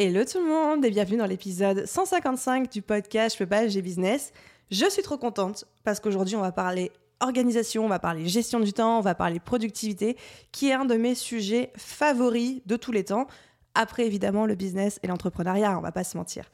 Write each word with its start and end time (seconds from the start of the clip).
Hello 0.00 0.24
tout 0.24 0.38
le 0.38 0.46
monde 0.46 0.84
et 0.84 0.90
bienvenue 0.90 1.16
dans 1.16 1.26
l'épisode 1.26 1.84
155 1.84 2.70
du 2.70 2.82
podcast 2.82 3.34
Je 3.34 3.42
peux 3.42 3.48
pas, 3.48 3.66
business. 3.66 4.32
Je 4.70 4.88
suis 4.88 5.02
trop 5.02 5.18
contente 5.18 5.64
parce 5.82 5.98
qu'aujourd'hui 5.98 6.36
on 6.36 6.40
va 6.40 6.52
parler 6.52 6.92
organisation, 7.18 7.84
on 7.84 7.88
va 7.88 7.98
parler 7.98 8.28
gestion 8.28 8.60
du 8.60 8.72
temps, 8.72 8.98
on 8.98 9.00
va 9.00 9.16
parler 9.16 9.40
productivité, 9.40 10.16
qui 10.52 10.68
est 10.68 10.72
un 10.72 10.84
de 10.84 10.94
mes 10.94 11.16
sujets 11.16 11.72
favoris 11.76 12.60
de 12.64 12.76
tous 12.76 12.92
les 12.92 13.02
temps. 13.02 13.26
Après 13.74 14.06
évidemment 14.06 14.46
le 14.46 14.54
business 14.54 15.00
et 15.02 15.08
l'entrepreneuriat, 15.08 15.76
on 15.76 15.82
va 15.82 15.90
pas 15.90 16.04
se 16.04 16.16
mentir. 16.16 16.48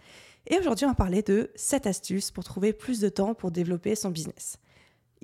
Et 0.47 0.59
aujourd'hui 0.59 0.87
on 0.87 0.89
va 0.89 0.95
parler 0.95 1.21
de 1.21 1.51
7 1.55 1.87
astuces 1.87 2.31
pour 2.31 2.45
trouver 2.45 2.73
plus 2.73 2.99
de 3.01 3.11
temps 3.11 3.35
pour 3.35 3.51
développer 3.51 3.95
son 3.95 4.09
business. 4.09 4.57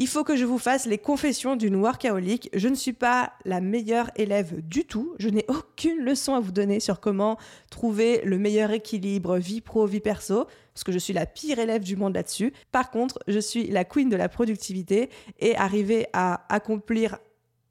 Il 0.03 0.09
faut 0.09 0.25
que 0.25 0.35
je 0.35 0.47
vous 0.47 0.57
fasse 0.57 0.87
les 0.87 0.97
confessions 0.97 1.57
d'une 1.57 1.77
workaholic. 1.77 2.49
Je 2.55 2.69
ne 2.69 2.75
suis 2.75 2.95
pas 2.95 3.35
la 3.45 3.61
meilleure 3.61 4.11
élève 4.17 4.67
du 4.67 4.87
tout. 4.87 5.15
Je 5.19 5.29
n'ai 5.29 5.45
aucune 5.47 6.03
leçon 6.03 6.33
à 6.33 6.41
vous 6.41 6.53
donner 6.53 6.81
sur 6.81 7.01
comment 7.01 7.37
trouver 7.71 8.23
le 8.25 8.39
meilleur 8.39 8.71
équilibre 8.71 9.37
vie 9.37 9.61
pro, 9.61 9.85
vie 9.85 10.01
perso, 10.01 10.47
parce 10.73 10.85
que 10.85 10.93
je 10.93 10.99
suis 10.99 11.13
la 11.13 11.27
pire 11.27 11.59
élève 11.59 11.85
du 11.85 11.97
monde 11.97 12.15
là-dessus. 12.15 12.55
Par 12.73 12.91
contre, 12.91 13.19
je 13.29 13.39
suis 13.39 13.67
la 13.67 13.85
queen 13.85 14.09
de 14.09 14.17
la 14.17 14.31
productivité 14.31 15.11
et 15.39 15.55
arriver 15.55 16.07
à 16.15 16.47
accomplir 16.49 17.19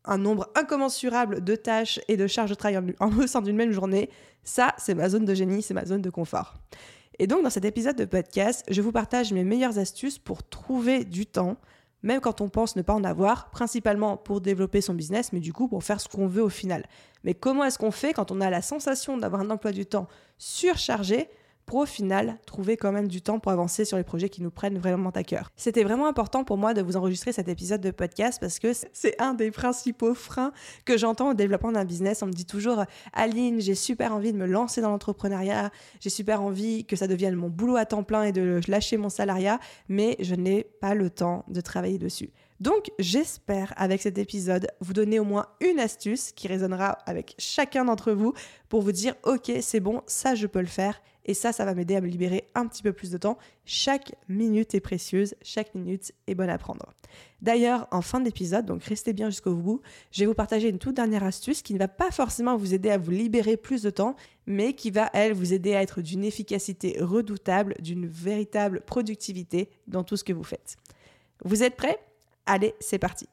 un 0.05 0.19
nombre 0.19 0.49
incommensurable 0.53 1.43
de 1.43 1.55
tâches 1.55 1.99
et 2.09 2.15
de 2.15 2.27
charges 2.27 2.51
de 2.51 2.55
travail 2.55 2.77
en, 2.99 3.09
au 3.09 3.41
d'une 3.41 3.55
même 3.55 3.71
journée, 3.71 4.07
ça, 4.43 4.75
c'est 4.77 4.93
ma 4.93 5.09
zone 5.09 5.25
de 5.25 5.33
génie, 5.33 5.63
c'est 5.63 5.73
ma 5.73 5.85
zone 5.85 6.03
de 6.03 6.11
confort. 6.11 6.53
Et 7.17 7.25
donc, 7.25 7.41
dans 7.41 7.49
cet 7.49 7.65
épisode 7.65 7.95
de 7.95 8.05
podcast, 8.05 8.63
je 8.69 8.83
vous 8.83 8.91
partage 8.91 9.33
mes 9.33 9.43
meilleures 9.43 9.79
astuces 9.79 10.19
pour 10.19 10.47
trouver 10.47 11.03
du 11.05 11.25
temps 11.25 11.57
même 12.03 12.21
quand 12.21 12.41
on 12.41 12.49
pense 12.49 12.75
ne 12.75 12.81
pas 12.81 12.93
en 12.93 13.03
avoir, 13.03 13.49
principalement 13.49 14.17
pour 14.17 14.41
développer 14.41 14.81
son 14.81 14.93
business, 14.93 15.33
mais 15.33 15.39
du 15.39 15.53
coup 15.53 15.67
pour 15.67 15.83
faire 15.83 15.99
ce 15.99 16.07
qu'on 16.07 16.27
veut 16.27 16.43
au 16.43 16.49
final. 16.49 16.85
Mais 17.23 17.33
comment 17.33 17.65
est-ce 17.65 17.77
qu'on 17.77 17.91
fait 17.91 18.13
quand 18.13 18.31
on 18.31 18.41
a 18.41 18.49
la 18.49 18.61
sensation 18.61 19.17
d'avoir 19.17 19.41
un 19.41 19.49
emploi 19.49 19.71
du 19.71 19.85
temps 19.85 20.07
surchargé 20.37 21.29
au 21.75 21.85
final 21.85 22.37
trouver 22.45 22.77
quand 22.77 22.91
même 22.91 23.07
du 23.07 23.21
temps 23.21 23.39
pour 23.39 23.51
avancer 23.51 23.85
sur 23.85 23.97
les 23.97 24.03
projets 24.03 24.29
qui 24.29 24.41
nous 24.41 24.51
prennent 24.51 24.77
vraiment 24.77 25.09
à 25.11 25.23
cœur. 25.23 25.51
C'était 25.55 25.83
vraiment 25.83 26.07
important 26.07 26.43
pour 26.43 26.57
moi 26.57 26.73
de 26.73 26.81
vous 26.81 26.97
enregistrer 26.97 27.31
cet 27.31 27.47
épisode 27.47 27.81
de 27.81 27.91
podcast 27.91 28.39
parce 28.39 28.59
que 28.59 28.71
c'est 28.93 29.19
un 29.21 29.33
des 29.33 29.51
principaux 29.51 30.13
freins 30.13 30.51
que 30.85 30.97
j'entends 30.97 31.31
au 31.31 31.33
développement 31.33 31.71
d'un 31.71 31.85
business. 31.85 32.23
On 32.23 32.27
me 32.27 32.33
dit 32.33 32.45
toujours 32.45 32.83
Aline, 33.13 33.59
j'ai 33.59 33.75
super 33.75 34.13
envie 34.13 34.33
de 34.33 34.37
me 34.37 34.45
lancer 34.45 34.81
dans 34.81 34.89
l'entrepreneuriat, 34.89 35.71
j'ai 35.99 36.09
super 36.09 36.41
envie 36.41 36.85
que 36.85 36.95
ça 36.95 37.07
devienne 37.07 37.35
mon 37.35 37.49
boulot 37.49 37.75
à 37.75 37.85
temps 37.85 38.03
plein 38.03 38.23
et 38.23 38.31
de 38.31 38.59
lâcher 38.67 38.97
mon 38.97 39.09
salariat, 39.09 39.59
mais 39.87 40.15
je 40.19 40.35
n'ai 40.35 40.63
pas 40.63 40.95
le 40.95 41.09
temps 41.09 41.45
de 41.47 41.61
travailler 41.61 41.97
dessus. 41.97 42.31
Donc 42.59 42.91
j'espère 42.99 43.73
avec 43.77 44.01
cet 44.01 44.17
épisode 44.17 44.67
vous 44.81 44.91
donner 44.91 45.17
au 45.19 45.23
moins 45.23 45.45
une 45.61 45.79
astuce 45.79 46.33
qui 46.33 46.49
résonnera 46.49 46.97
avec 47.05 47.35
chacun 47.37 47.85
d'entre 47.85 48.11
vous 48.11 48.33
pour 48.67 48.81
vous 48.81 48.91
dire 48.91 49.15
ok 49.23 49.51
c'est 49.61 49.79
bon, 49.79 50.01
ça 50.07 50.35
je 50.35 50.45
peux 50.45 50.59
le 50.59 50.65
faire 50.65 51.01
et 51.29 51.35
ça 51.35 51.53
ça 51.53 51.63
va 51.63 51.75
m'aider 51.75 51.95
à 51.95 52.01
me 52.01 52.07
libérer 52.07 52.49
un 52.55 52.65
petit 52.65 52.81
peu 52.81 52.91
plus 52.91 53.11
de 53.11 53.17
temps. 53.19 53.37
Chaque 53.63 54.15
minute 54.29 54.73
est 54.73 54.79
précieuse, 54.79 55.35
chaque 55.43 55.75
minute 55.75 56.11
est 56.25 56.33
bonne 56.33 56.49
à 56.49 56.57
prendre. 56.57 56.91
D'ailleurs 57.43 57.87
en 57.91 58.01
fin 58.01 58.19
d'épisode, 58.19 58.65
donc 58.65 58.83
restez 58.83 59.13
bien 59.13 59.29
jusqu'au 59.29 59.53
bout, 59.53 59.81
je 60.11 60.21
vais 60.21 60.25
vous 60.25 60.33
partager 60.33 60.69
une 60.69 60.79
toute 60.79 60.95
dernière 60.95 61.23
astuce 61.23 61.61
qui 61.61 61.75
ne 61.75 61.79
va 61.79 61.87
pas 61.87 62.09
forcément 62.09 62.57
vous 62.57 62.73
aider 62.73 62.89
à 62.89 62.97
vous 62.97 63.11
libérer 63.11 63.57
plus 63.57 63.83
de 63.83 63.91
temps, 63.91 64.15
mais 64.47 64.73
qui 64.73 64.89
va 64.89 65.11
elle 65.13 65.33
vous 65.33 65.53
aider 65.53 65.75
à 65.75 65.83
être 65.83 66.01
d'une 66.01 66.23
efficacité 66.23 66.97
redoutable, 66.99 67.75
d'une 67.79 68.07
véritable 68.07 68.81
productivité 68.81 69.69
dans 69.85 70.03
tout 70.03 70.17
ce 70.17 70.23
que 70.23 70.33
vous 70.33 70.43
faites. 70.43 70.77
Vous 71.45 71.61
êtes 71.61 71.75
prêts? 71.75 71.99
Allez, 72.47 72.73
c'est 72.79 72.97
parti. 72.97 73.29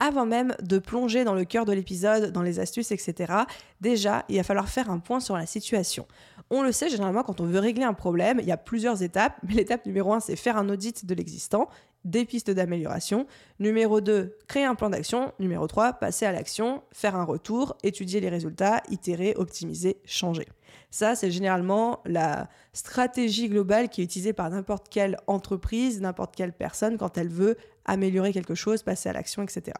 Avant 0.00 0.26
même 0.26 0.54
de 0.60 0.78
plonger 0.78 1.24
dans 1.24 1.34
le 1.34 1.44
cœur 1.44 1.64
de 1.64 1.72
l'épisode, 1.72 2.32
dans 2.32 2.42
les 2.42 2.58
astuces, 2.58 2.90
etc., 2.90 3.32
déjà, 3.80 4.24
il 4.28 4.36
va 4.36 4.42
falloir 4.42 4.68
faire 4.68 4.90
un 4.90 4.98
point 4.98 5.20
sur 5.20 5.36
la 5.36 5.46
situation. 5.46 6.06
On 6.50 6.62
le 6.62 6.72
sait, 6.72 6.88
généralement, 6.88 7.22
quand 7.22 7.40
on 7.40 7.46
veut 7.46 7.58
régler 7.58 7.84
un 7.84 7.94
problème, 7.94 8.38
il 8.40 8.46
y 8.46 8.52
a 8.52 8.56
plusieurs 8.56 9.02
étapes, 9.02 9.36
mais 9.42 9.54
l'étape 9.54 9.86
numéro 9.86 10.12
un, 10.12 10.20
c'est 10.20 10.36
faire 10.36 10.56
un 10.56 10.68
audit 10.68 11.06
de 11.06 11.14
l'existant, 11.14 11.68
des 12.04 12.24
pistes 12.26 12.50
d'amélioration. 12.50 13.26
Numéro 13.58 14.00
2, 14.00 14.36
créer 14.46 14.64
un 14.64 14.74
plan 14.74 14.90
d'action. 14.90 15.32
Numéro 15.38 15.66
3, 15.66 15.94
passer 15.94 16.26
à 16.26 16.32
l'action, 16.32 16.82
faire 16.92 17.16
un 17.16 17.24
retour, 17.24 17.76
étudier 17.82 18.20
les 18.20 18.28
résultats, 18.28 18.82
itérer, 18.90 19.34
optimiser, 19.36 19.96
changer. 20.04 20.46
Ça, 20.90 21.14
c'est 21.14 21.30
généralement 21.30 22.00
la 22.04 22.48
stratégie 22.72 23.48
globale 23.48 23.88
qui 23.88 24.02
est 24.02 24.04
utilisée 24.04 24.32
par 24.32 24.50
n'importe 24.50 24.88
quelle 24.88 25.16
entreprise, 25.26 26.00
n'importe 26.00 26.36
quelle 26.36 26.52
personne 26.52 26.98
quand 26.98 27.16
elle 27.16 27.28
veut 27.28 27.56
améliorer 27.84 28.32
quelque 28.32 28.54
chose, 28.54 28.82
passer 28.82 29.08
à 29.08 29.12
l'action, 29.12 29.42
etc. 29.42 29.76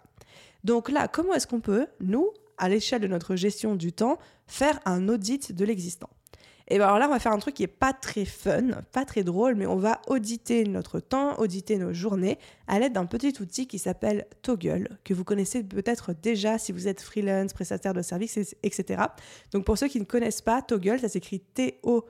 Donc 0.65 0.91
là, 0.91 1.09
comment 1.09 1.35
est-ce 1.35 1.47
qu'on 1.47 1.61
peut, 1.61 1.87
nous, 2.01 2.31
à 2.57 2.69
l'échelle 2.69 3.01
de 3.01 3.07
notre 3.07 3.37
gestion 3.37 3.77
du 3.77 3.93
temps, 3.93 4.19
faire 4.47 4.81
un 4.87 5.09
audit 5.09 5.55
de 5.55 5.65
l'existant? 5.65 6.09
Et 6.69 6.77
bien 6.79 6.87
alors 6.87 6.99
là, 6.99 7.07
on 7.09 7.11
va 7.11 7.19
faire 7.19 7.33
un 7.33 7.39
truc 7.39 7.55
qui 7.55 7.63
est 7.63 7.67
pas 7.67 7.93
très 7.93 8.25
fun, 8.25 8.69
pas 8.93 9.05
très 9.05 9.23
drôle, 9.23 9.55
mais 9.55 9.67
on 9.67 9.77
va 9.77 10.01
auditer 10.09 10.65
notre 10.65 10.99
temps, 10.99 11.39
auditer 11.39 11.77
nos 11.77 11.93
journées 11.93 12.39
à 12.67 12.79
l'aide 12.79 12.95
d'un 12.95 13.05
petit 13.05 13.35
outil 13.41 13.67
qui 13.67 13.79
s'appelle 13.79 14.27
Toggle, 14.41 14.89
que 15.05 15.13
vous 15.13 15.25
connaissez 15.25 15.63
peut-être 15.63 16.15
déjà 16.15 16.57
si 16.57 16.73
vous 16.73 16.89
êtes 16.89 17.03
freelance, 17.03 17.53
prestataire 17.53 17.93
de 17.93 18.01
services, 18.01 18.57
etc. 18.63 19.03
Donc 19.53 19.65
pour 19.65 19.77
ceux 19.77 19.89
qui 19.89 20.01
ne 20.01 20.05
connaissent 20.05 20.41
pas, 20.41 20.63
Toggle, 20.63 21.01
ça 21.01 21.09
s'écrit 21.09 21.41
T-O-G-G-L. 21.41 22.05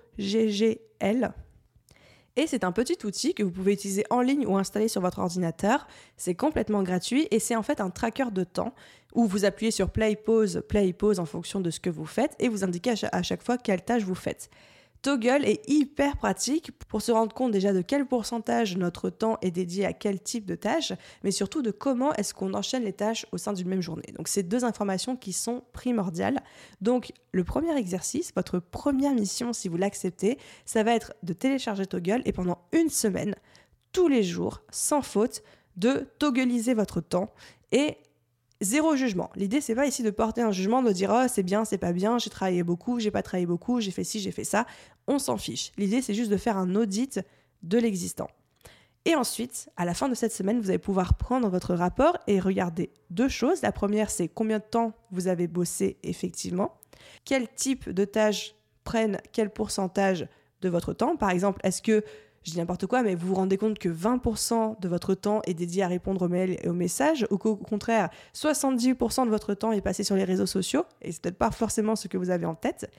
Et 2.36 2.48
c'est 2.48 2.64
un 2.64 2.72
petit 2.72 2.98
outil 3.04 3.32
que 3.32 3.44
vous 3.44 3.50
pouvez 3.50 3.74
utiliser 3.74 4.04
en 4.10 4.20
ligne 4.20 4.44
ou 4.46 4.56
installer 4.56 4.88
sur 4.88 5.00
votre 5.00 5.20
ordinateur. 5.20 5.86
C'est 6.16 6.34
complètement 6.34 6.82
gratuit 6.82 7.28
et 7.30 7.38
c'est 7.38 7.54
en 7.54 7.62
fait 7.62 7.80
un 7.80 7.90
tracker 7.90 8.32
de 8.32 8.42
temps 8.42 8.74
où 9.14 9.26
vous 9.26 9.44
appuyez 9.44 9.70
sur 9.70 9.90
play, 9.90 10.16
pause, 10.16 10.62
play, 10.68 10.92
pause 10.92 11.20
en 11.20 11.26
fonction 11.26 11.60
de 11.60 11.70
ce 11.70 11.78
que 11.78 11.90
vous 11.90 12.06
faites 12.06 12.34
et 12.40 12.48
vous 12.48 12.64
indiquez 12.64 12.94
à 13.12 13.22
chaque 13.22 13.44
fois 13.44 13.56
quelle 13.56 13.82
tâche 13.82 14.02
vous 14.02 14.16
faites. 14.16 14.50
Toggle 15.04 15.44
est 15.44 15.68
hyper 15.68 16.16
pratique 16.16 16.72
pour 16.88 17.02
se 17.02 17.12
rendre 17.12 17.34
compte 17.34 17.52
déjà 17.52 17.74
de 17.74 17.82
quel 17.82 18.06
pourcentage 18.06 18.78
notre 18.78 19.10
temps 19.10 19.36
est 19.42 19.50
dédié 19.50 19.84
à 19.84 19.92
quel 19.92 20.18
type 20.18 20.46
de 20.46 20.54
tâche, 20.54 20.94
mais 21.22 21.30
surtout 21.30 21.60
de 21.60 21.70
comment 21.70 22.14
est-ce 22.14 22.32
qu'on 22.32 22.54
enchaîne 22.54 22.84
les 22.84 22.94
tâches 22.94 23.26
au 23.30 23.36
sein 23.36 23.52
d'une 23.52 23.68
même 23.68 23.82
journée. 23.82 24.14
Donc 24.16 24.28
c'est 24.28 24.42
deux 24.42 24.64
informations 24.64 25.14
qui 25.14 25.34
sont 25.34 25.62
primordiales. 25.74 26.42
Donc 26.80 27.12
le 27.32 27.44
premier 27.44 27.76
exercice, 27.76 28.32
votre 28.34 28.58
première 28.60 29.12
mission 29.12 29.52
si 29.52 29.68
vous 29.68 29.76
l'acceptez, 29.76 30.38
ça 30.64 30.82
va 30.82 30.94
être 30.94 31.12
de 31.22 31.34
télécharger 31.34 31.84
Toggle 31.84 32.22
et 32.24 32.32
pendant 32.32 32.62
une 32.72 32.88
semaine, 32.88 33.34
tous 33.92 34.08
les 34.08 34.22
jours, 34.22 34.62
sans 34.70 35.02
faute, 35.02 35.42
de 35.76 36.08
toggleiser 36.18 36.72
votre 36.72 37.02
temps 37.02 37.30
et 37.72 37.98
Zéro 38.60 38.96
jugement. 38.96 39.30
L'idée, 39.34 39.60
c'est 39.60 39.74
pas 39.74 39.86
ici 39.86 40.02
de 40.02 40.10
porter 40.10 40.40
un 40.40 40.52
jugement, 40.52 40.82
de 40.82 40.92
dire 40.92 41.12
oh, 41.12 41.26
c'est 41.28 41.42
bien, 41.42 41.64
c'est 41.64 41.78
pas 41.78 41.92
bien, 41.92 42.18
j'ai 42.18 42.30
travaillé 42.30 42.62
beaucoup, 42.62 43.00
j'ai 43.00 43.10
pas 43.10 43.22
travaillé 43.22 43.46
beaucoup, 43.46 43.80
j'ai 43.80 43.90
fait 43.90 44.04
ci, 44.04 44.20
j'ai 44.20 44.30
fait 44.30 44.44
ça. 44.44 44.66
On 45.06 45.18
s'en 45.18 45.36
fiche. 45.36 45.72
L'idée, 45.76 46.02
c'est 46.02 46.14
juste 46.14 46.30
de 46.30 46.36
faire 46.36 46.56
un 46.56 46.74
audit 46.74 47.20
de 47.62 47.78
l'existant. 47.78 48.28
Et 49.06 49.14
ensuite, 49.16 49.68
à 49.76 49.84
la 49.84 49.92
fin 49.92 50.08
de 50.08 50.14
cette 50.14 50.32
semaine, 50.32 50.60
vous 50.60 50.70
allez 50.70 50.78
pouvoir 50.78 51.14
prendre 51.14 51.48
votre 51.48 51.74
rapport 51.74 52.16
et 52.26 52.40
regarder 52.40 52.90
deux 53.10 53.28
choses. 53.28 53.60
La 53.60 53.72
première, 53.72 54.10
c'est 54.10 54.28
combien 54.28 54.58
de 54.58 54.64
temps 54.64 54.92
vous 55.10 55.28
avez 55.28 55.46
bossé 55.46 55.98
effectivement, 56.02 56.78
quel 57.24 57.48
type 57.48 57.90
de 57.90 58.04
tâches 58.04 58.54
prennent 58.84 59.18
quel 59.32 59.50
pourcentage 59.50 60.26
de 60.62 60.68
votre 60.70 60.94
temps? 60.94 61.16
Par 61.16 61.30
exemple, 61.30 61.60
est-ce 61.64 61.82
que 61.82 62.02
je 62.44 62.50
dis 62.50 62.58
n'importe 62.58 62.86
quoi, 62.86 63.02
mais 63.02 63.14
vous 63.14 63.28
vous 63.28 63.34
rendez 63.34 63.56
compte 63.56 63.78
que 63.78 63.88
20% 63.88 64.80
de 64.80 64.88
votre 64.88 65.14
temps 65.14 65.40
est 65.46 65.54
dédié 65.54 65.82
à 65.82 65.88
répondre 65.88 66.22
aux 66.22 66.28
mails 66.28 66.58
et 66.62 66.68
aux 66.68 66.74
messages, 66.74 67.26
ou 67.30 67.38
qu'au 67.38 67.56
contraire, 67.56 68.10
70% 68.34 69.24
de 69.24 69.30
votre 69.30 69.54
temps 69.54 69.72
est 69.72 69.80
passé 69.80 70.04
sur 70.04 70.14
les 70.14 70.24
réseaux 70.24 70.46
sociaux, 70.46 70.84
et 71.00 71.10
c'est 71.10 71.22
peut-être 71.22 71.38
pas 71.38 71.50
forcément 71.50 71.96
ce 71.96 72.06
que 72.06 72.18
vous 72.18 72.30
avez 72.30 72.46
en 72.46 72.54
tête 72.54 72.90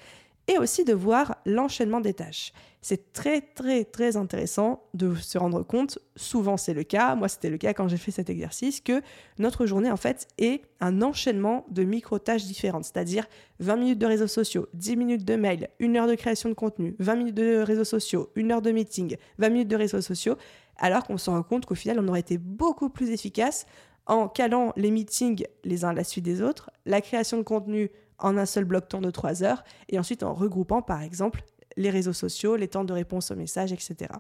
et 0.48 0.58
aussi 0.58 0.84
de 0.84 0.94
voir 0.94 1.38
l'enchaînement 1.46 2.02
des 2.02 2.14
tâches. 2.14 2.54
C'est 2.82 3.14
très 3.14 3.42
très 3.42 3.84
très 3.84 4.16
intéressant 4.16 4.84
de 4.94 5.16
se 5.16 5.40
rendre 5.40 5.64
compte, 5.64 5.98
souvent 6.16 6.56
c'est 6.56 6.76
le 6.76 6.84
cas, 6.84 7.16
moi 7.16 7.28
c'était 7.28 7.50
le 7.50 7.58
cas 7.58 7.74
quand 7.74 7.88
j'ai 7.88 7.98
fait 7.98 8.12
cet 8.12 8.30
exercice, 8.30 8.80
que 8.80 9.02
notre 9.40 9.66
journée 9.66 9.90
en 9.90 9.98
fait 9.98 10.28
est 10.38 10.62
un 10.82 11.02
enchaînement 11.02 11.66
de 11.72 11.84
micro-tâches 11.84 12.46
différentes, 12.46 12.84
c'est-à-dire 12.84 13.26
20 13.60 13.76
minutes 13.78 14.00
de 14.00 14.06
réseaux 14.06 14.28
sociaux, 14.28 14.68
10 14.76 14.98
minutes 14.98 15.26
de 15.26 15.36
mail, 15.36 15.70
1 15.82 15.96
heure 15.96 16.08
de 16.08 16.14
création 16.14 16.48
de 16.50 16.54
contenu, 16.54 16.96
20 17.00 17.16
minutes 17.16 17.36
de 17.36 17.58
réseaux 17.58 17.84
sociaux, 17.84 18.30
1 18.38 18.52
heure 18.52 18.62
de 18.62 18.72
meeting, 18.72 19.18
20 19.40 19.50
minutes 19.50 19.68
de 19.68 19.78
réseaux 19.78 20.02
sociaux, 20.02 20.36
alors 20.78 21.06
qu'on 21.06 21.18
se 21.18 21.32
rend 21.32 21.42
compte 21.42 21.66
qu'au 21.66 21.76
final 21.76 22.00
on 22.00 22.08
aurait 22.08 22.20
été 22.20 22.38
beaucoup 22.38 22.90
plus 22.90 23.10
efficace 23.10 23.66
en 24.06 24.28
calant 24.28 24.74
les 24.76 24.92
meetings 24.92 25.46
les 25.64 25.86
uns 25.86 25.90
à 25.90 25.94
la 25.94 26.04
suite 26.04 26.26
des 26.26 26.44
autres, 26.44 26.70
la 26.86 27.02
création 27.02 27.38
de 27.38 27.44
contenu 27.44 27.90
en 28.20 28.38
un 28.38 28.46
seul 28.46 28.66
bloc 28.66 28.88
temps 28.88 29.02
de 29.02 29.12
3 29.12 29.44
heures 29.44 29.64
et 29.90 30.00
ensuite 30.00 30.24
en 30.24 30.34
regroupant 30.34 30.82
par 30.82 31.02
exemple 31.02 31.44
les 31.78 31.90
réseaux 31.90 32.14
sociaux, 32.14 32.56
les 32.56 32.68
temps 32.68 32.86
de 32.86 32.94
réponse 32.94 33.32
aux 33.32 33.36
messages, 33.36 33.74
etc. 33.74 34.12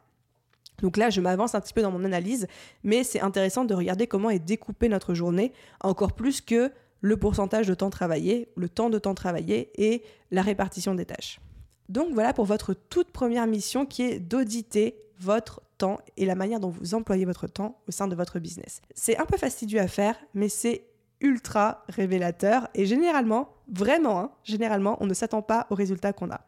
Donc 0.81 0.97
là, 0.97 1.09
je 1.09 1.21
m'avance 1.21 1.55
un 1.55 1.61
petit 1.61 1.73
peu 1.73 1.81
dans 1.81 1.91
mon 1.91 2.03
analyse, 2.03 2.47
mais 2.83 3.03
c'est 3.03 3.21
intéressant 3.21 3.65
de 3.65 3.73
regarder 3.73 4.07
comment 4.07 4.29
est 4.29 4.39
découpée 4.39 4.89
notre 4.89 5.13
journée, 5.13 5.53
encore 5.81 6.13
plus 6.13 6.41
que 6.41 6.71
le 7.01 7.17
pourcentage 7.17 7.67
de 7.67 7.73
temps 7.73 7.89
travaillé, 7.89 8.49
le 8.55 8.67
temps 8.67 8.89
de 8.89 8.99
temps 8.99 9.15
travaillé 9.15 9.71
et 9.75 10.03
la 10.31 10.41
répartition 10.41 10.95
des 10.95 11.05
tâches. 11.05 11.39
Donc 11.87 12.13
voilà 12.13 12.33
pour 12.33 12.45
votre 12.45 12.73
toute 12.73 13.11
première 13.11 13.47
mission 13.47 13.85
qui 13.85 14.01
est 14.03 14.19
d'auditer 14.19 14.97
votre 15.19 15.61
temps 15.77 15.99
et 16.17 16.25
la 16.25 16.35
manière 16.35 16.59
dont 16.59 16.69
vous 16.69 16.95
employez 16.95 17.25
votre 17.25 17.47
temps 17.47 17.79
au 17.87 17.91
sein 17.91 18.07
de 18.07 18.15
votre 18.15 18.39
business. 18.39 18.81
C'est 18.95 19.17
un 19.17 19.25
peu 19.25 19.37
fastidieux 19.37 19.79
à 19.79 19.87
faire, 19.87 20.15
mais 20.33 20.49
c'est 20.49 20.85
ultra 21.21 21.83
révélateur 21.89 22.67
et 22.73 22.85
généralement, 22.85 23.49
vraiment, 23.71 24.19
hein, 24.19 24.31
généralement, 24.43 24.97
on 24.99 25.05
ne 25.05 25.13
s'attend 25.13 25.41
pas 25.41 25.67
aux 25.69 25.75
résultats 25.75 26.13
qu'on 26.13 26.29
a. 26.29 26.41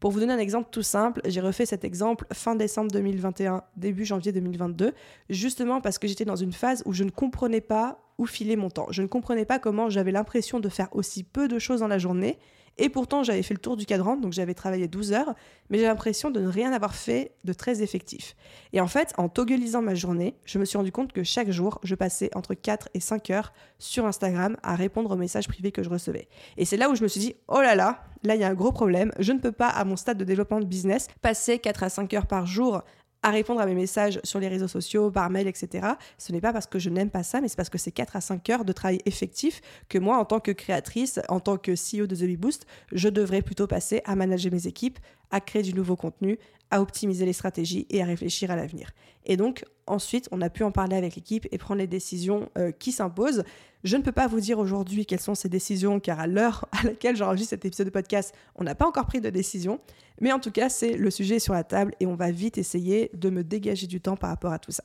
Pour 0.00 0.10
vous 0.10 0.18
donner 0.18 0.32
un 0.32 0.38
exemple 0.38 0.68
tout 0.72 0.82
simple, 0.82 1.20
j'ai 1.26 1.40
refait 1.40 1.64
cet 1.64 1.84
exemple 1.84 2.26
fin 2.32 2.56
décembre 2.56 2.90
2021, 2.90 3.62
début 3.76 4.04
janvier 4.04 4.32
2022, 4.32 4.94
justement 5.30 5.80
parce 5.80 5.98
que 5.98 6.08
j'étais 6.08 6.24
dans 6.24 6.34
une 6.34 6.52
phase 6.52 6.82
où 6.86 6.92
je 6.92 7.04
ne 7.04 7.10
comprenais 7.10 7.60
pas 7.60 8.00
où 8.18 8.26
filer 8.26 8.56
mon 8.56 8.68
temps. 8.68 8.88
Je 8.90 9.02
ne 9.02 9.06
comprenais 9.06 9.44
pas 9.44 9.60
comment 9.60 9.90
j'avais 9.90 10.10
l'impression 10.10 10.58
de 10.58 10.68
faire 10.68 10.88
aussi 10.90 11.22
peu 11.22 11.46
de 11.46 11.60
choses 11.60 11.80
dans 11.80 11.88
la 11.88 11.98
journée 11.98 12.38
et 12.78 12.88
pourtant, 12.88 13.22
j'avais 13.22 13.42
fait 13.42 13.54
le 13.54 13.60
tour 13.60 13.76
du 13.76 13.84
cadran, 13.84 14.16
donc 14.16 14.32
j'avais 14.32 14.54
travaillé 14.54 14.88
12 14.88 15.12
heures, 15.12 15.34
mais 15.68 15.78
j'ai 15.78 15.84
l'impression 15.84 16.30
de 16.30 16.40
ne 16.40 16.48
rien 16.48 16.72
avoir 16.72 16.94
fait 16.94 17.32
de 17.44 17.52
très 17.52 17.82
effectif. 17.82 18.34
Et 18.72 18.80
en 18.80 18.86
fait, 18.86 19.12
en 19.18 19.28
togglisant 19.28 19.82
ma 19.82 19.94
journée, 19.94 20.34
je 20.44 20.58
me 20.58 20.64
suis 20.64 20.78
rendu 20.78 20.90
compte 20.90 21.12
que 21.12 21.22
chaque 21.22 21.50
jour, 21.50 21.78
je 21.82 21.94
passais 21.94 22.30
entre 22.34 22.54
4 22.54 22.88
et 22.94 23.00
5 23.00 23.30
heures 23.30 23.52
sur 23.78 24.06
Instagram 24.06 24.56
à 24.62 24.74
répondre 24.74 25.10
aux 25.10 25.16
messages 25.16 25.48
privés 25.48 25.70
que 25.70 25.82
je 25.82 25.90
recevais. 25.90 26.28
Et 26.56 26.64
c'est 26.64 26.78
là 26.78 26.88
où 26.88 26.94
je 26.94 27.02
me 27.02 27.08
suis 27.08 27.20
dit, 27.20 27.36
oh 27.48 27.60
là 27.60 27.74
là, 27.74 28.04
là, 28.22 28.34
il 28.36 28.40
y 28.40 28.44
a 28.44 28.48
un 28.48 28.54
gros 28.54 28.72
problème. 28.72 29.12
Je 29.18 29.32
ne 29.32 29.38
peux 29.38 29.52
pas, 29.52 29.68
à 29.68 29.84
mon 29.84 29.96
stade 29.96 30.16
de 30.16 30.24
développement 30.24 30.60
de 30.60 30.64
business, 30.64 31.08
passer 31.20 31.58
4 31.58 31.82
à 31.82 31.88
5 31.90 32.14
heures 32.14 32.26
par 32.26 32.46
jour 32.46 32.82
à 33.22 33.30
répondre 33.30 33.60
à 33.60 33.66
mes 33.66 33.74
messages 33.74 34.20
sur 34.24 34.40
les 34.40 34.48
réseaux 34.48 34.68
sociaux, 34.68 35.10
par 35.10 35.30
mail, 35.30 35.46
etc. 35.46 35.86
Ce 36.18 36.32
n'est 36.32 36.40
pas 36.40 36.52
parce 36.52 36.66
que 36.66 36.78
je 36.78 36.90
n'aime 36.90 37.10
pas 37.10 37.22
ça, 37.22 37.40
mais 37.40 37.48
c'est 37.48 37.56
parce 37.56 37.70
que 37.70 37.78
c'est 37.78 37.92
4 37.92 38.16
à 38.16 38.20
5 38.20 38.50
heures 38.50 38.64
de 38.64 38.72
travail 38.72 39.00
effectif 39.06 39.60
que 39.88 39.98
moi, 39.98 40.18
en 40.18 40.24
tant 40.24 40.40
que 40.40 40.50
créatrice, 40.50 41.20
en 41.28 41.40
tant 41.40 41.56
que 41.56 41.72
CEO 41.72 42.06
de 42.06 42.16
The 42.16 42.24
Bee 42.24 42.36
Boost, 42.36 42.66
je 42.92 43.08
devrais 43.08 43.42
plutôt 43.42 43.66
passer 43.66 44.02
à 44.04 44.16
manager 44.16 44.52
mes 44.52 44.66
équipes, 44.66 44.98
à 45.32 45.40
créer 45.40 45.62
du 45.62 45.74
nouveau 45.74 45.96
contenu, 45.96 46.38
à 46.70 46.80
optimiser 46.80 47.26
les 47.26 47.32
stratégies 47.32 47.86
et 47.90 48.02
à 48.02 48.06
réfléchir 48.06 48.50
à 48.50 48.56
l'avenir. 48.56 48.92
Et 49.26 49.36
donc, 49.36 49.64
ensuite, 49.86 50.28
on 50.32 50.40
a 50.40 50.48
pu 50.48 50.62
en 50.62 50.70
parler 50.70 50.96
avec 50.96 51.16
l'équipe 51.16 51.46
et 51.50 51.58
prendre 51.58 51.80
les 51.80 51.86
décisions 51.86 52.48
euh, 52.56 52.70
qui 52.70 52.92
s'imposent. 52.92 53.44
Je 53.84 53.96
ne 53.96 54.02
peux 54.02 54.12
pas 54.12 54.26
vous 54.26 54.40
dire 54.40 54.58
aujourd'hui 54.58 55.04
quelles 55.04 55.20
sont 55.20 55.34
ces 55.34 55.48
décisions, 55.48 56.00
car 56.00 56.20
à 56.20 56.26
l'heure 56.26 56.68
à 56.72 56.84
laquelle 56.84 57.16
j'enregistre 57.16 57.50
cet 57.50 57.64
épisode 57.64 57.86
de 57.86 57.92
podcast, 57.92 58.34
on 58.54 58.64
n'a 58.64 58.74
pas 58.74 58.86
encore 58.86 59.06
pris 59.06 59.20
de 59.20 59.28
décision. 59.28 59.80
Mais 60.20 60.32
en 60.32 60.38
tout 60.38 60.50
cas, 60.50 60.68
c'est 60.68 60.96
le 60.96 61.10
sujet 61.10 61.38
sur 61.38 61.52
la 61.52 61.64
table 61.64 61.94
et 62.00 62.06
on 62.06 62.14
va 62.14 62.30
vite 62.30 62.58
essayer 62.58 63.10
de 63.14 63.28
me 63.28 63.42
dégager 63.42 63.86
du 63.86 64.00
temps 64.00 64.16
par 64.16 64.30
rapport 64.30 64.52
à 64.52 64.58
tout 64.58 64.72
ça. 64.72 64.84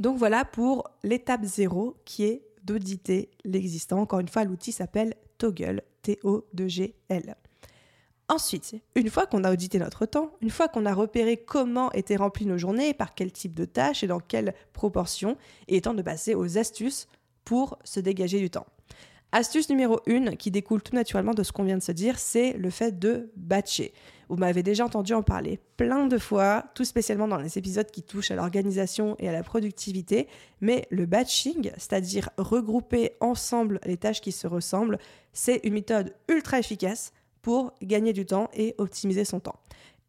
Donc 0.00 0.16
voilà 0.18 0.44
pour 0.44 0.88
l'étape 1.02 1.44
zéro 1.44 1.96
qui 2.04 2.24
est 2.24 2.42
d'auditer 2.64 3.30
l'existant. 3.44 4.00
Encore 4.00 4.20
une 4.20 4.28
fois, 4.28 4.44
l'outil 4.44 4.72
s'appelle 4.72 5.14
Toggle, 5.38 5.82
T-O-G-L. 6.02 7.36
Ensuite, 8.32 8.76
une 8.94 9.10
fois 9.10 9.26
qu'on 9.26 9.44
a 9.44 9.52
audité 9.52 9.78
notre 9.78 10.06
temps, 10.06 10.30
une 10.40 10.48
fois 10.48 10.66
qu'on 10.66 10.86
a 10.86 10.94
repéré 10.94 11.36
comment 11.36 11.92
étaient 11.92 12.16
remplies 12.16 12.46
nos 12.46 12.56
journées, 12.56 12.94
par 12.94 13.14
quel 13.14 13.30
type 13.30 13.52
de 13.52 13.66
tâches 13.66 14.04
et 14.04 14.06
dans 14.06 14.20
quelle 14.20 14.54
proportion, 14.72 15.36
il 15.68 15.76
est 15.76 15.82
temps 15.82 15.92
de 15.92 16.00
passer 16.00 16.34
aux 16.34 16.56
astuces 16.56 17.08
pour 17.44 17.76
se 17.84 18.00
dégager 18.00 18.40
du 18.40 18.48
temps. 18.48 18.64
Astuce 19.32 19.68
numéro 19.68 20.00
1, 20.08 20.36
qui 20.36 20.50
découle 20.50 20.82
tout 20.82 20.94
naturellement 20.94 21.34
de 21.34 21.42
ce 21.42 21.52
qu'on 21.52 21.64
vient 21.64 21.76
de 21.76 21.82
se 21.82 21.92
dire, 21.92 22.18
c'est 22.18 22.54
le 22.54 22.70
fait 22.70 22.98
de 22.98 23.30
batcher. 23.36 23.92
Vous 24.30 24.36
m'avez 24.36 24.62
déjà 24.62 24.86
entendu 24.86 25.12
en 25.12 25.22
parler 25.22 25.60
plein 25.76 26.06
de 26.06 26.16
fois, 26.16 26.64
tout 26.74 26.86
spécialement 26.86 27.28
dans 27.28 27.36
les 27.36 27.58
épisodes 27.58 27.90
qui 27.90 28.02
touchent 28.02 28.30
à 28.30 28.34
l'organisation 28.34 29.14
et 29.18 29.28
à 29.28 29.32
la 29.32 29.42
productivité, 29.42 30.26
mais 30.62 30.86
le 30.88 31.04
batching, 31.04 31.70
c'est-à-dire 31.76 32.30
regrouper 32.38 33.12
ensemble 33.20 33.78
les 33.84 33.98
tâches 33.98 34.22
qui 34.22 34.32
se 34.32 34.46
ressemblent, 34.46 34.98
c'est 35.34 35.60
une 35.64 35.74
méthode 35.74 36.14
ultra 36.30 36.58
efficace 36.58 37.12
pour 37.42 37.74
gagner 37.82 38.12
du 38.12 38.24
temps 38.24 38.48
et 38.54 38.74
optimiser 38.78 39.24
son 39.24 39.40
temps. 39.40 39.56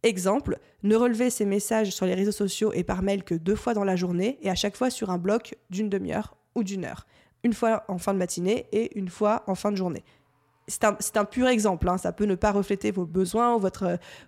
Exemple, 0.04 0.60
ne 0.84 0.96
relever 0.96 1.30
ses 1.30 1.46
messages 1.46 1.92
sur 1.92 2.06
les 2.06 2.14
réseaux 2.14 2.32
sociaux 2.32 2.74
et 2.74 2.84
par 2.84 3.02
mail 3.02 3.24
que 3.24 3.36
deux 3.36 3.56
fois 3.56 3.74
dans 3.74 3.86
la 3.86 3.96
journée 3.96 4.38
et 4.42 4.50
à 4.50 4.56
chaque 4.56 4.76
fois 4.76 4.90
sur 4.90 5.10
un 5.10 5.18
bloc 5.18 5.56
d'une 5.70 5.90
demi-heure 5.90 6.36
ou 6.56 6.64
d'une 6.64 6.84
heure. 6.84 7.08
Une 7.44 7.54
fois 7.54 7.86
en 7.88 7.98
fin 7.98 8.14
de 8.14 8.20
matinée 8.20 8.68
et 8.72 8.98
une 8.98 9.10
fois 9.10 9.44
en 9.48 9.56
fin 9.56 9.72
de 9.72 9.78
journée. 9.78 10.04
C'est 10.68 11.18
un, 11.18 11.26
pur 11.26 11.50
exemple, 11.50 11.90
hein. 11.90 11.98
ça 11.98 12.14
peut 12.14 12.24
ne 12.24 12.36
pas 12.36 12.54
refléter 12.54 12.92
vos 12.92 13.06
besoins 13.06 13.60